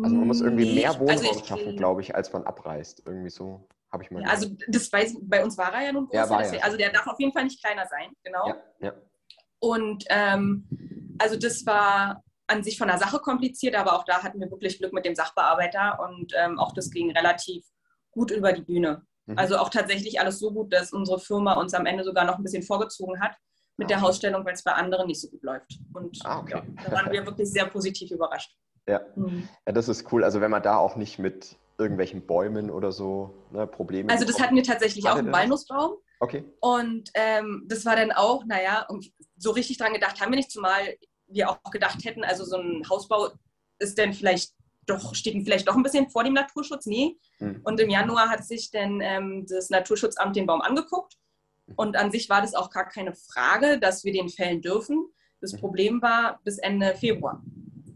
Also 0.01 0.15
man 0.15 0.27
muss 0.27 0.41
irgendwie 0.41 0.73
mehr 0.73 0.91
Wohnraum 0.99 1.09
also 1.09 1.39
ich, 1.39 1.45
schaffen, 1.45 1.77
glaube 1.77 2.01
ich, 2.01 2.15
als 2.15 2.33
man 2.33 2.43
abreißt. 2.43 3.03
Irgendwie 3.05 3.29
so 3.29 3.67
habe 3.91 4.03
ich 4.03 4.09
mal. 4.09 4.23
Ja, 4.23 4.29
also 4.29 4.49
das 4.67 4.91
weiß 4.91 5.17
bei 5.21 5.43
uns 5.43 5.55
war 5.57 5.71
er 5.71 5.85
ja 5.85 5.91
nun 5.91 6.07
größer. 6.07 6.41
Ja, 6.41 6.53
ja. 6.53 6.63
Also 6.63 6.77
der 6.77 6.91
darf 6.91 7.05
auf 7.05 7.19
jeden 7.19 7.31
Fall 7.31 7.43
nicht 7.43 7.63
kleiner 7.63 7.85
sein, 7.87 8.11
genau. 8.23 8.55
Und 9.59 10.03
ähm, 10.09 10.67
also 11.19 11.37
das 11.37 11.65
war 11.67 12.23
an 12.47 12.63
sich 12.63 12.77
von 12.77 12.87
der 12.87 12.97
Sache 12.97 13.19
kompliziert, 13.19 13.75
aber 13.75 13.93
auch 13.95 14.03
da 14.03 14.23
hatten 14.23 14.39
wir 14.39 14.49
wirklich 14.49 14.79
Glück 14.79 14.93
mit 14.93 15.05
dem 15.05 15.15
Sachbearbeiter 15.15 15.99
und 15.99 16.33
ähm, 16.35 16.59
auch 16.59 16.73
das 16.73 16.89
ging 16.89 17.11
relativ 17.11 17.63
gut 18.11 18.31
über 18.31 18.51
die 18.51 18.63
Bühne. 18.63 19.05
Mhm. 19.25 19.38
Also 19.38 19.58
auch 19.58 19.70
tatsächlich 19.70 20.20
alles 20.20 20.39
so 20.39 20.51
gut, 20.51 20.74
dass 20.74 20.92
unsere 20.92 21.20
Firma 21.20 21.53
uns 21.53 21.74
am 21.74 21.86
Ende 21.86 22.03
sogar 22.03 22.25
noch 22.25 22.38
ein 22.38 22.44
bisschen 22.44 22.63
vorgezogen 22.63 23.22
hat 23.22 23.36
mit 23.77 23.86
ah, 23.86 23.89
der 23.89 24.01
Hausstellung, 24.01 24.46
weil 24.46 24.53
es 24.53 24.63
bei 24.63 24.74
anderen 24.74 25.08
nicht 25.08 25.22
so 25.22 25.30
gut 25.30 25.44
läuft. 25.44 25.80
Und 25.94 26.20
ah, 26.24 26.39
okay. 26.39 26.53
ja, 26.56 26.84
da 26.84 26.92
waren 26.92 27.12
wir 27.12 27.25
wirklich 27.25 27.50
sehr 27.50 27.65
positiv 27.65 28.12
überrascht. 28.12 28.56
Ja. 28.88 29.01
Mhm. 29.15 29.48
ja, 29.65 29.74
das 29.74 29.88
ist 29.88 30.12
cool. 30.12 30.24
Also 30.24 30.42
wenn 30.42 30.51
man 30.51 30.63
da 30.63 30.77
auch 30.77 30.96
nicht 30.96 31.20
mit 31.20 31.56
irgendwelchen 31.77 32.25
Bäumen 32.25 32.70
oder 32.70 32.92
so 32.92 33.34
ne, 33.51 33.65
Probleme 33.65 34.12
Also 34.12 34.25
das 34.25 34.39
hatten 34.39 34.56
wir 34.56 34.63
tatsächlich 34.63 35.08
auch 35.08 35.18
im 35.18 35.32
Walnussbaum. 35.32 35.98
Okay. 36.20 36.46
Und 36.60 37.10
ähm, 37.15 37.65
das 37.68 37.86
war 37.86 37.96
dann 37.96 38.12
auch, 38.12 38.46
naja, 38.46 38.88
so 39.38 39.51
richtig 39.51 39.77
dran 39.77 39.94
gedacht 39.94 40.22
haben 40.22 40.32
wir 40.32 40.38
nicht, 40.38 40.51
zumal 40.51 40.96
wir 41.27 41.50
auch 41.50 41.60
gedacht 41.72 42.06
hätten, 42.06 42.24
also 42.24 42.46
so 42.46 42.58
ein 42.58 42.84
Hausbau 42.89 43.32
ist 43.80 43.98
dann 43.98 44.13
vielleicht 44.13 44.53
doch, 44.85 45.15
steht 45.15 45.41
vielleicht 45.43 45.67
doch 45.67 45.75
ein 45.75 45.83
bisschen 45.83 46.09
vor 46.09 46.23
dem 46.23 46.33
Naturschutz. 46.33 46.85
Nee. 46.85 47.17
Mhm. 47.39 47.61
Und 47.63 47.79
im 47.79 47.89
Januar 47.89 48.29
hat 48.29 48.45
sich 48.45 48.71
dann 48.71 49.01
ähm, 49.01 49.45
das 49.47 49.69
Naturschutzamt 49.69 50.35
den 50.35 50.45
Baum 50.45 50.61
angeguckt. 50.61 51.17
Hm. 51.67 51.75
Und 51.75 51.95
an 51.95 52.11
sich 52.11 52.29
war 52.29 52.41
das 52.41 52.55
auch 52.55 52.69
gar 52.69 52.87
keine 52.87 53.13
Frage, 53.13 53.79
dass 53.79 54.03
wir 54.03 54.13
den 54.13 54.29
fällen 54.29 54.61
dürfen. 54.61 55.07
Das 55.41 55.53
mhm. 55.53 55.57
Problem 55.59 56.01
war 56.01 56.39
bis 56.43 56.57
Ende 56.57 56.95
Februar. 56.95 57.41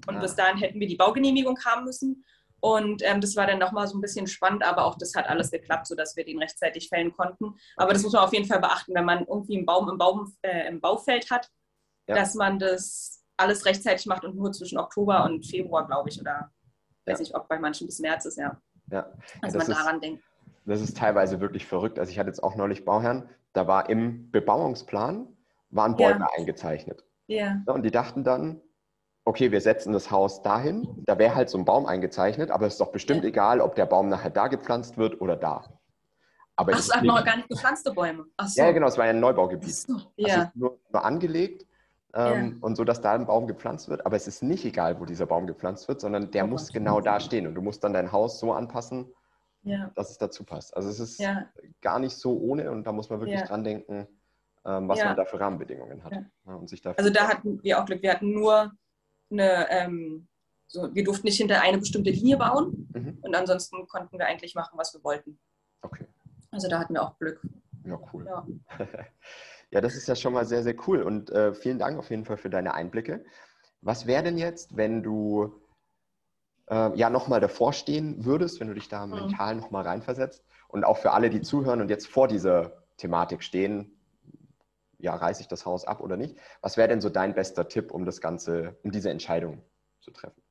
Und 0.08 0.18
ah. 0.18 0.20
bis 0.20 0.36
dahin 0.36 0.58
hätten 0.58 0.80
wir 0.80 0.88
die 0.88 0.96
Baugenehmigung 0.96 1.60
haben 1.66 1.86
müssen. 1.86 2.24
Und 2.60 3.04
ähm, 3.06 3.22
das 3.22 3.36
war 3.36 3.46
dann 3.46 3.60
nochmal 3.60 3.88
so 3.88 3.98
ein 3.98 4.02
bisschen 4.02 4.26
spannend, 4.26 4.64
aber 4.64 4.86
auch 4.86 4.98
das 4.98 5.14
hat 5.14 5.28
alles 5.30 5.52
geklappt, 5.52 5.88
sodass 5.88 6.16
wir 6.16 6.26
den 6.26 6.40
rechtzeitig 6.40 6.90
fällen 6.90 7.12
konnten. 7.12 7.56
Aber 7.76 7.94
das 7.94 8.02
muss 8.04 8.14
man 8.14 8.24
auf 8.24 8.34
jeden 8.34 8.46
Fall 8.46 8.60
beachten, 8.60 8.96
wenn 8.96 9.06
man 9.06 9.26
irgendwie 9.28 9.58
einen 9.58 9.66
Baum 9.66 9.90
im, 9.90 9.98
Baum, 9.98 10.36
äh, 10.42 10.68
im 10.68 10.82
Baufeld 10.82 11.30
hat, 11.30 11.50
ja. 12.08 12.16
dass 12.16 12.34
man 12.34 12.58
das 12.58 13.24
alles 13.38 13.66
rechtzeitig 13.66 14.08
macht 14.08 14.26
und 14.26 14.36
nur 14.36 14.52
zwischen 14.52 14.80
Oktober 14.80 15.24
und 15.26 15.46
Februar, 15.46 15.86
glaube 15.86 16.10
ich, 16.10 16.20
oder 16.20 16.52
ja. 17.08 17.14
weiß 17.14 17.20
nicht, 17.20 17.36
ob 17.36 17.48
bei 17.48 17.60
manchen 17.60 17.88
bis 17.88 18.00
März 18.00 18.26
ist, 18.26 18.38
ja. 18.38 18.60
Ja. 18.92 19.12
Also 19.42 19.58
man 19.58 19.68
daran 19.68 19.96
ist, 19.96 20.04
denkt. 20.04 20.24
Das 20.66 20.82
ist 20.82 20.98
teilweise 20.98 21.40
wirklich 21.40 21.66
verrückt. 21.66 22.00
Also 22.00 22.12
ich 22.12 22.20
hatte 22.20 22.30
jetzt 22.30 22.44
auch 22.44 22.56
neulich 22.56 22.86
Bauherren, 22.86 23.30
da 23.54 23.68
war 23.68 23.90
im 23.90 24.32
Bebauungsplan, 24.32 25.28
waren 25.70 25.96
Bäume 25.96 26.20
ja. 26.20 26.30
eingezeichnet. 26.38 27.04
Ja. 27.28 27.62
Und 27.66 27.84
die 27.84 27.92
dachten 27.92 28.24
dann, 28.24 28.62
okay, 29.26 29.52
wir 29.52 29.62
setzen 29.62 29.92
das 29.92 30.10
Haus 30.10 30.42
dahin, 30.42 31.04
da 31.06 31.18
wäre 31.20 31.36
halt 31.36 31.50
so 31.50 31.58
ein 31.58 31.66
Baum 31.66 31.86
eingezeichnet, 31.86 32.50
aber 32.52 32.66
es 32.66 32.74
ist 32.74 32.82
doch 32.82 32.92
bestimmt 32.92 33.24
ja. 33.24 33.30
egal, 33.30 33.60
ob 33.60 33.76
der 33.76 33.86
Baum 33.86 34.10
nachher 34.10 34.30
da 34.30 34.48
gepflanzt 34.48 34.98
wird 34.98 35.20
oder 35.20 35.36
da. 35.36 35.66
Aber 36.56 36.74
Ach, 36.74 36.80
es 36.80 36.92
hat 36.92 37.04
noch 37.04 37.24
gar 37.24 37.36
nicht 37.36 37.50
gepflanzte 37.50 37.92
Bäume. 37.92 38.26
Ach 38.38 38.48
so. 38.48 38.62
Ja, 38.62 38.72
genau, 38.72 38.88
es 38.88 38.98
war 38.98 39.06
ja 39.06 39.12
ein 39.12 39.20
Neubaugebiet. 39.20 39.76
So, 39.76 40.00
ja. 40.16 40.36
Also 40.36 40.50
nur, 40.56 40.80
nur 40.92 41.06
angelegt 41.06 41.67
ähm, 42.18 42.56
ja. 42.56 42.58
und 42.62 42.76
so, 42.76 42.84
dass 42.84 43.00
da 43.00 43.14
ein 43.14 43.28
Baum 43.28 43.46
gepflanzt 43.46 43.90
wird. 43.90 44.06
Aber 44.06 44.16
es 44.16 44.28
ist 44.28 44.42
nicht 44.42 44.66
egal, 44.66 45.00
wo 45.00 45.06
dieser 45.06 45.28
Baum 45.28 45.46
gepflanzt 45.46 45.88
wird, 45.88 46.02
sondern 46.02 46.32
der 46.32 46.46
oh, 46.46 46.48
muss 46.48 46.74
genau 46.74 47.00
da 47.00 47.20
stehen. 47.20 47.46
Und 47.46 47.54
du 47.54 47.62
musst 47.62 47.84
dann 47.84 47.94
dein 47.94 48.12
Haus 48.12 48.40
so 48.40 48.54
anpassen, 48.54 49.14
ja. 49.62 49.92
dass 49.96 50.10
es 50.10 50.18
dazu 50.18 50.44
passt. 50.44 50.76
Also 50.76 50.90
es 50.90 51.00
ist 51.00 51.20
ja. 51.20 51.46
gar 51.82 52.00
nicht 52.00 52.18
so 52.18 52.36
ohne 52.40 52.72
und 52.72 52.86
da 52.86 52.92
muss 52.92 53.12
man 53.12 53.20
wirklich 53.20 53.44
dran 53.44 53.64
denken, 53.64 54.08
ähm, 54.66 54.88
was 54.90 55.04
man 55.04 55.16
da 55.16 55.26
für 55.26 55.40
Rahmenbedingungen 55.40 56.04
hat. 56.04 56.14
Und 56.46 56.68
sich 56.68 56.86
also 56.86 57.12
da 57.12 57.28
hatten 57.28 57.62
wir 57.62 57.80
auch 57.80 57.86
Glück. 57.86 58.02
Wir 58.02 58.12
hatten 58.12 58.34
nur 58.34 58.72
eine, 59.30 59.70
ähm, 59.70 60.28
so, 60.66 60.94
wir 60.96 61.04
durften 61.04 61.28
nicht 61.28 61.38
hinter 61.38 61.62
eine 61.62 61.78
bestimmte 61.78 62.10
Linie 62.10 62.38
bauen 62.38 62.90
mhm. 62.94 63.20
und 63.22 63.36
ansonsten 63.36 63.88
konnten 63.88 64.18
wir 64.18 64.26
eigentlich 64.26 64.56
machen, 64.56 64.78
was 64.78 64.92
wir 64.94 65.04
wollten. 65.04 65.40
Okay. 65.84 66.08
Also 66.50 66.68
da 66.68 66.80
hatten 66.80 66.96
wir 66.96 67.04
auch 67.04 67.18
Glück. 67.20 67.42
Ja, 67.86 68.00
cool. 68.12 68.28
Ja, 69.72 69.82
das 69.82 69.96
ist 69.96 70.08
ja 70.08 70.16
schon 70.16 70.34
mal 70.34 70.46
sehr, 70.46 70.64
sehr 70.64 70.76
cool 70.88 71.02
und 71.02 71.30
äh, 71.30 71.54
vielen 71.54 71.80
Dank 71.80 71.98
auf 72.00 72.10
jeden 72.10 72.26
Fall 72.26 72.38
für 72.38 72.50
deine 72.50 72.74
Einblicke. 72.74 73.26
Was 73.82 74.08
wäre 74.08 74.24
denn 74.24 74.38
jetzt, 74.38 74.76
wenn 74.78 75.04
du 75.04 75.62
äh, 76.70 76.98
ja 76.98 77.10
nochmal 77.10 77.42
davor 77.42 77.74
stehen 77.74 78.24
würdest, 78.26 78.60
wenn 78.60 78.68
du 78.68 78.74
dich 78.74 78.88
da 78.88 79.06
mhm. 79.06 79.16
mental 79.16 79.56
nochmal 79.56 79.84
reinversetzt 79.84 80.44
und 80.68 80.84
auch 80.84 80.98
für 80.98 81.12
alle, 81.12 81.30
die 81.30 81.42
zuhören 81.42 81.82
und 81.82 81.90
jetzt 81.90 82.08
vor 82.08 82.28
dieser 82.28 82.84
Thematik 82.98 83.44
stehen, 83.44 83.94
ja, 85.00 85.16
reiße 85.16 85.42
ich 85.42 85.48
das 85.48 85.66
Haus 85.66 85.86
ab 85.86 86.02
oder 86.02 86.18
nicht? 86.18 86.38
Was 86.62 86.78
wäre 86.78 86.88
denn 86.88 87.02
so 87.02 87.10
dein 87.10 87.36
bester 87.36 87.68
Tipp, 87.68 87.92
um 87.92 88.06
das 88.06 88.20
Ganze, 88.20 88.78
um 88.84 88.92
diese 88.92 89.10
Entscheidung 89.10 89.62
zu 90.00 90.12
treffen? 90.12 90.42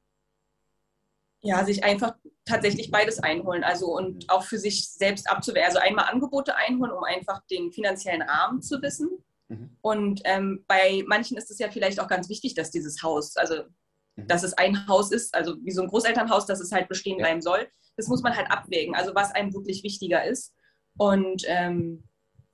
Ja, 1.41 1.65
sich 1.65 1.83
einfach 1.85 2.15
tatsächlich 2.47 2.91
beides 2.91 3.19
einholen, 3.19 3.65
also 3.65 3.95
und 3.95 4.15
mhm. 4.15 4.29
auch 4.29 4.45
für 4.45 4.59
sich 4.59 4.89
selbst 4.89 5.29
abzuwehren. 5.29 5.67
Also 5.67 5.79
einmal 5.79 6.07
Angebote 6.07 6.57
einholen, 6.57 6.93
um 6.93 7.05
einfach 7.05 7.43
den 7.51 7.73
finanziellen 7.73 8.23
Rahmen 8.23 8.63
zu 8.63 8.81
wissen. 8.81 9.11
Mhm. 9.49 9.77
Und 9.83 10.21
ähm, 10.25 10.65
bei 10.67 11.05
manchen 11.07 11.37
ist 11.37 11.51
es 11.51 11.59
ja 11.59 11.69
vielleicht 11.71 12.01
auch 12.01 12.09
ganz 12.09 12.29
wichtig, 12.29 12.55
dass 12.55 12.71
dieses 12.71 13.03
Haus, 13.03 13.37
also 13.37 13.65
mhm. 14.15 14.29
dass 14.29 14.45
es 14.45 14.55
ein 14.55 14.87
Haus 14.89 15.11
ist, 15.11 15.35
also 15.35 15.57
wie 15.63 15.73
so 15.73 15.83
ein 15.83 15.89
Großelternhaus, 15.89 16.47
dass 16.47 16.61
es 16.61 16.73
halt 16.73 16.89
bestehen 16.89 17.19
ja. 17.19 17.27
bleiben 17.27 17.43
soll. 17.43 17.69
Das 17.97 18.09
muss 18.09 18.23
man 18.23 18.37
halt 18.37 18.51
abwägen, 18.51 18.95
also 18.95 19.15
was 19.15 19.33
einem 19.33 19.53
wirklich 19.53 19.83
wichtiger 19.83 20.25
ist. 20.25 20.55
Und 20.97 21.43
ähm, 21.47 22.05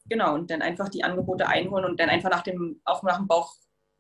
genau, 0.07 0.35
und 0.35 0.51
dann 0.51 0.63
einfach 0.63 0.89
die 0.89 1.05
Angebote 1.05 1.47
einholen 1.47 1.85
und 1.85 2.01
dann 2.01 2.09
einfach 2.09 2.31
nach 2.31 2.43
dem, 2.43 2.81
auch 2.85 3.03
nach 3.03 3.19
dem 3.19 3.29
Bauch, 3.29 3.55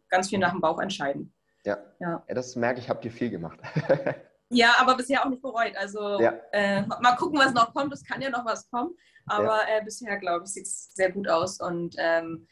ganz 0.09 0.31
viel 0.31 0.39
nach 0.39 0.53
dem 0.53 0.61
Bauch 0.61 0.81
entscheiden. 0.81 1.35
Ja, 1.65 1.79
ja. 2.01 2.25
ja 2.27 2.35
das 2.35 2.57
merke 2.57 2.81
ich, 2.81 2.89
habt 2.89 3.05
ihr 3.05 3.13
viel 3.13 3.31
gemacht. 3.31 3.59
ja, 4.53 4.75
aber 4.79 4.97
bisher 4.97 5.25
auch 5.25 5.29
nicht 5.29 5.43
bereut. 5.43 5.77
Also 5.77 6.21
ja. 6.21 6.35
äh, 6.53 6.83
mal 6.83 7.17
gucken, 7.17 7.39
was 7.39 7.53
noch 7.53 7.73
kommt. 7.73 7.93
Es 7.93 8.05
kann 8.05 8.21
ja 8.21 8.31
noch 8.31 8.45
was 8.45 8.71
kommen. 8.71 8.97
Aber 9.27 9.69
ja. 9.69 9.79
äh, 9.79 9.85
bisher, 9.85 10.17
glaube 10.19 10.45
ich, 10.45 10.53
sieht 10.53 10.67
es 10.67 10.95
sehr 10.95 11.11
gut 11.13 11.29
aus. 11.29 11.61
Und 11.61 11.97
ähm, 11.99 12.47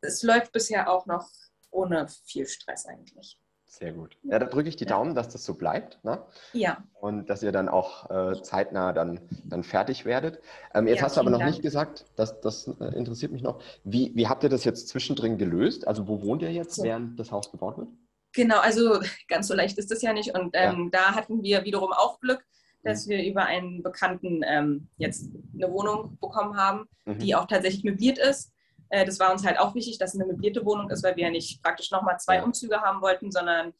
es 0.00 0.22
läuft 0.22 0.52
bisher 0.52 0.90
auch 0.90 1.06
noch 1.06 1.28
ohne 1.70 2.06
viel 2.26 2.46
Stress 2.46 2.86
eigentlich. 2.86 3.38
Sehr 3.66 3.92
gut. 3.92 4.16
Ja, 4.22 4.38
da 4.38 4.46
drücke 4.46 4.68
ich 4.68 4.76
die 4.76 4.86
Daumen, 4.86 5.16
dass 5.16 5.28
das 5.30 5.44
so 5.44 5.54
bleibt. 5.54 5.98
Ne? 6.04 6.22
Ja. 6.52 6.84
Und 7.00 7.28
dass 7.28 7.42
ihr 7.42 7.50
dann 7.50 7.68
auch 7.68 8.08
äh, 8.08 8.40
zeitnah 8.40 8.92
dann, 8.92 9.20
dann 9.44 9.64
fertig 9.64 10.04
werdet. 10.04 10.40
Ähm, 10.72 10.86
jetzt 10.86 10.98
ja, 10.98 11.06
hast 11.06 11.16
du 11.16 11.20
aber 11.20 11.30
noch 11.30 11.40
Dank. 11.40 11.50
nicht 11.50 11.62
gesagt, 11.62 12.04
dass, 12.14 12.40
das 12.40 12.68
äh, 12.68 12.96
interessiert 12.96 13.32
mich 13.32 13.42
noch. 13.42 13.60
Wie, 13.82 14.12
wie 14.14 14.28
habt 14.28 14.44
ihr 14.44 14.48
das 14.48 14.62
jetzt 14.62 14.88
zwischendrin 14.88 15.38
gelöst? 15.38 15.88
Also 15.88 16.06
wo 16.06 16.22
wohnt 16.22 16.42
ihr 16.42 16.52
jetzt, 16.52 16.76
so. 16.76 16.84
während 16.84 17.18
das 17.18 17.32
Haus 17.32 17.50
gebaut 17.50 17.76
wird? 17.78 17.88
Genau, 18.34 18.58
also 18.58 19.00
ganz 19.28 19.48
so 19.48 19.54
leicht 19.54 19.78
ist 19.78 19.90
das 19.90 20.02
ja 20.02 20.12
nicht. 20.12 20.34
Und 20.34 20.50
ähm, 20.54 20.90
ja. 20.92 21.00
da 21.00 21.14
hatten 21.14 21.42
wir 21.42 21.64
wiederum 21.64 21.92
auch 21.92 22.20
Glück, 22.20 22.44
dass 22.82 23.06
mhm. 23.06 23.10
wir 23.10 23.24
über 23.24 23.44
einen 23.46 23.82
Bekannten 23.82 24.42
ähm, 24.46 24.88
jetzt 24.98 25.30
eine 25.54 25.72
Wohnung 25.72 26.18
bekommen 26.20 26.56
haben, 26.56 26.88
mhm. 27.04 27.18
die 27.18 27.34
auch 27.34 27.46
tatsächlich 27.46 27.84
möbliert 27.84 28.18
ist. 28.18 28.52
Äh, 28.90 29.06
das 29.06 29.18
war 29.18 29.32
uns 29.32 29.46
halt 29.46 29.58
auch 29.58 29.74
wichtig, 29.74 29.98
dass 29.98 30.14
es 30.14 30.20
eine 30.20 30.30
möblierte 30.30 30.64
Wohnung 30.64 30.90
ist, 30.90 31.02
weil 31.02 31.16
wir 31.16 31.24
ja 31.24 31.30
nicht 31.30 31.62
praktisch 31.62 31.90
nochmal 31.90 32.18
zwei 32.18 32.36
ja. 32.36 32.44
Umzüge 32.44 32.80
haben 32.80 33.00
wollten, 33.00 33.30
sondern 33.30 33.72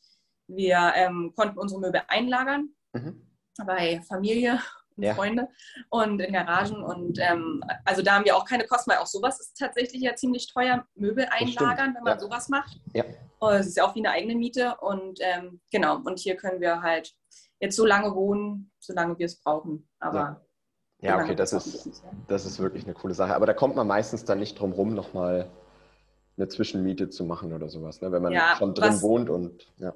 wir 0.47 0.93
ähm, 0.95 1.33
konnten 1.37 1.59
unsere 1.59 1.81
Möbel 1.81 2.03
einlagern 2.09 2.71
mhm. 2.93 3.27
bei 3.67 4.01
Familie 4.07 4.61
ja. 4.97 5.15
Freunde 5.15 5.49
und 5.91 6.21
in 6.21 6.33
Garagen. 6.33 6.83
Und 6.83 7.19
ähm, 7.21 7.63
also 7.85 8.03
da 8.03 8.15
haben 8.15 8.25
wir 8.25 8.37
auch 8.37 8.45
keine 8.45 8.67
Kosten, 8.67 8.91
weil 8.91 8.99
auch 8.99 9.07
sowas 9.07 9.41
ist 9.41 9.59
tatsächlich 9.59 10.03
ja 10.03 10.15
ziemlich 10.15 10.53
teuer, 10.53 10.87
Möbel 10.95 11.27
einlagern, 11.31 11.95
wenn 11.95 12.03
man 12.03 12.15
ja. 12.15 12.21
sowas 12.21 12.49
macht. 12.49 12.81
Ja. 12.93 13.05
Es 13.53 13.67
ist 13.67 13.77
ja 13.77 13.85
auch 13.85 13.95
wie 13.95 14.01
eine 14.01 14.11
eigene 14.11 14.35
Miete. 14.35 14.77
Und 14.81 15.19
ähm, 15.21 15.61
genau, 15.71 15.99
und 15.99 16.19
hier 16.19 16.37
können 16.37 16.61
wir 16.61 16.81
halt 16.83 17.13
jetzt 17.61 17.77
so 17.77 17.85
lange 17.85 18.15
wohnen, 18.15 18.71
solange 18.79 19.19
wir 19.19 19.27
es 19.27 19.41
brauchen. 19.41 19.89
Aber 19.99 20.45
ja, 21.01 21.21
okay, 21.21 21.35
das 21.35 21.53
ist, 21.53 22.03
das 22.29 22.47
ist 22.47 22.59
wirklich 22.59 22.85
eine 22.85 22.95
coole 22.95 23.15
Sache. 23.15 23.35
Aber 23.35 23.47
da 23.47 23.53
kommt 23.53 23.77
man 23.77 23.87
meistens 23.87 24.25
dann 24.25 24.39
nicht 24.39 24.59
drum 24.59 24.73
rum, 24.73 24.95
nochmal 24.95 25.51
eine 26.37 26.49
Zwischenmiete 26.49 27.11
zu 27.11 27.25
machen 27.25 27.53
oder 27.53 27.69
sowas, 27.69 28.01
ne? 28.01 28.11
wenn 28.11 28.23
man 28.23 28.33
ja, 28.33 28.57
schon 28.57 28.75
drin 28.75 29.01
wohnt 29.03 29.31
und 29.31 29.73
ja. 29.77 29.95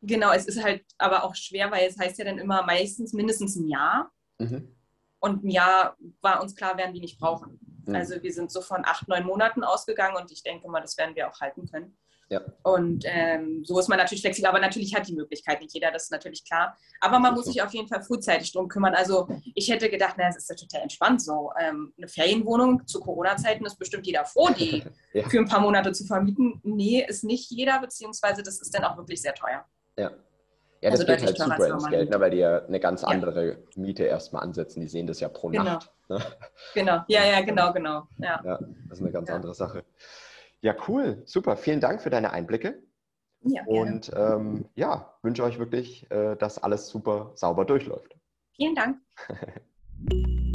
Genau, 0.00 0.32
es 0.32 0.46
ist 0.46 0.62
halt 0.62 0.84
aber 0.96 1.24
auch 1.24 1.34
schwer, 1.34 1.70
weil 1.70 1.88
es 1.88 1.98
heißt 1.98 2.18
ja 2.18 2.24
dann 2.24 2.38
immer 2.38 2.62
meistens 2.64 3.12
mindestens 3.12 3.56
ein 3.56 3.68
Jahr. 3.68 4.10
Mhm. 4.38 4.74
Und 5.20 5.44
ein 5.44 5.50
Jahr 5.50 5.96
war 6.20 6.40
uns 6.42 6.54
klar, 6.54 6.76
werden 6.76 6.94
die 6.94 7.00
nicht 7.00 7.18
brauchen. 7.18 7.58
Mhm. 7.86 7.94
Also 7.94 8.22
wir 8.22 8.32
sind 8.32 8.52
so 8.52 8.60
von 8.60 8.84
acht, 8.84 9.08
neun 9.08 9.24
Monaten 9.24 9.64
ausgegangen 9.64 10.16
und 10.16 10.30
ich 10.30 10.42
denke 10.42 10.68
mal, 10.68 10.80
das 10.80 10.96
werden 10.96 11.16
wir 11.16 11.28
auch 11.28 11.40
halten 11.40 11.66
können. 11.68 11.96
Ja. 12.30 12.42
Und 12.62 13.04
ähm, 13.06 13.64
so 13.64 13.78
ist 13.78 13.88
man 13.88 13.96
natürlich 13.96 14.20
flexibel, 14.20 14.50
aber 14.50 14.60
natürlich 14.60 14.94
hat 14.94 15.08
die 15.08 15.14
Möglichkeit 15.14 15.62
nicht 15.62 15.72
jeder, 15.72 15.90
das 15.90 16.04
ist 16.04 16.12
natürlich 16.12 16.44
klar. 16.44 16.76
Aber 17.00 17.18
man 17.18 17.34
muss 17.34 17.46
sich 17.46 17.62
auf 17.62 17.72
jeden 17.72 17.88
Fall 17.88 18.02
frühzeitig 18.02 18.52
drum 18.52 18.68
kümmern. 18.68 18.94
Also 18.94 19.28
ich 19.54 19.70
hätte 19.70 19.88
gedacht, 19.88 20.16
na, 20.18 20.28
es 20.28 20.36
ist 20.36 20.50
ja 20.50 20.54
total 20.54 20.82
entspannt 20.82 21.22
so. 21.22 21.50
Ähm, 21.58 21.94
eine 21.96 22.06
Ferienwohnung 22.06 22.86
zu 22.86 23.00
Corona-Zeiten 23.00 23.64
ist 23.64 23.78
bestimmt 23.78 24.06
jeder 24.06 24.26
froh, 24.26 24.50
die 24.50 24.84
ja. 25.14 25.26
für 25.28 25.38
ein 25.38 25.48
paar 25.48 25.60
Monate 25.60 25.92
zu 25.92 26.04
vermieten. 26.04 26.60
Nee, 26.64 27.04
ist 27.08 27.24
nicht 27.24 27.50
jeder, 27.50 27.80
beziehungsweise 27.80 28.42
das 28.42 28.60
ist 28.60 28.74
dann 28.74 28.84
auch 28.84 28.98
wirklich 28.98 29.22
sehr 29.22 29.34
teuer. 29.34 29.64
Ja. 29.98 30.10
Ja, 30.80 30.90
das 30.90 31.00
also 31.00 31.12
geht 31.12 31.24
halt 31.24 31.36
super 31.36 31.66
ins 31.66 31.88
Geld, 31.88 32.10
ne, 32.10 32.20
weil 32.20 32.30
die 32.30 32.36
ja 32.36 32.64
eine 32.64 32.78
ganz 32.78 33.02
andere 33.02 33.48
ja. 33.48 33.56
Miete 33.74 34.04
erstmal 34.04 34.44
ansetzen. 34.44 34.80
Die 34.80 34.86
sehen 34.86 35.08
das 35.08 35.18
ja 35.18 35.28
pro 35.28 35.48
genau. 35.48 35.64
Nacht. 35.64 35.92
Ne? 36.08 36.22
Genau, 36.74 37.00
ja, 37.08 37.24
ja, 37.24 37.40
genau, 37.40 37.72
genau. 37.72 38.06
Ja, 38.18 38.40
ja 38.44 38.58
das 38.88 38.98
ist 38.98 39.02
eine 39.02 39.10
ganz 39.12 39.28
andere 39.28 39.54
Sache. 39.54 39.84
Ja, 40.60 40.76
cool, 40.86 41.22
super. 41.24 41.56
Vielen 41.56 41.80
Dank 41.80 42.00
für 42.00 42.10
deine 42.10 42.32
Einblicke. 42.32 42.80
Ja, 43.42 43.62
Und 43.66 44.10
ähm, 44.16 44.68
ja, 44.74 45.14
wünsche 45.22 45.42
euch 45.44 45.58
wirklich, 45.58 46.10
äh, 46.10 46.36
dass 46.36 46.62
alles 46.62 46.88
super 46.88 47.32
sauber 47.34 47.64
durchläuft. 47.64 48.16
Vielen 48.54 48.74
Dank. 48.74 48.98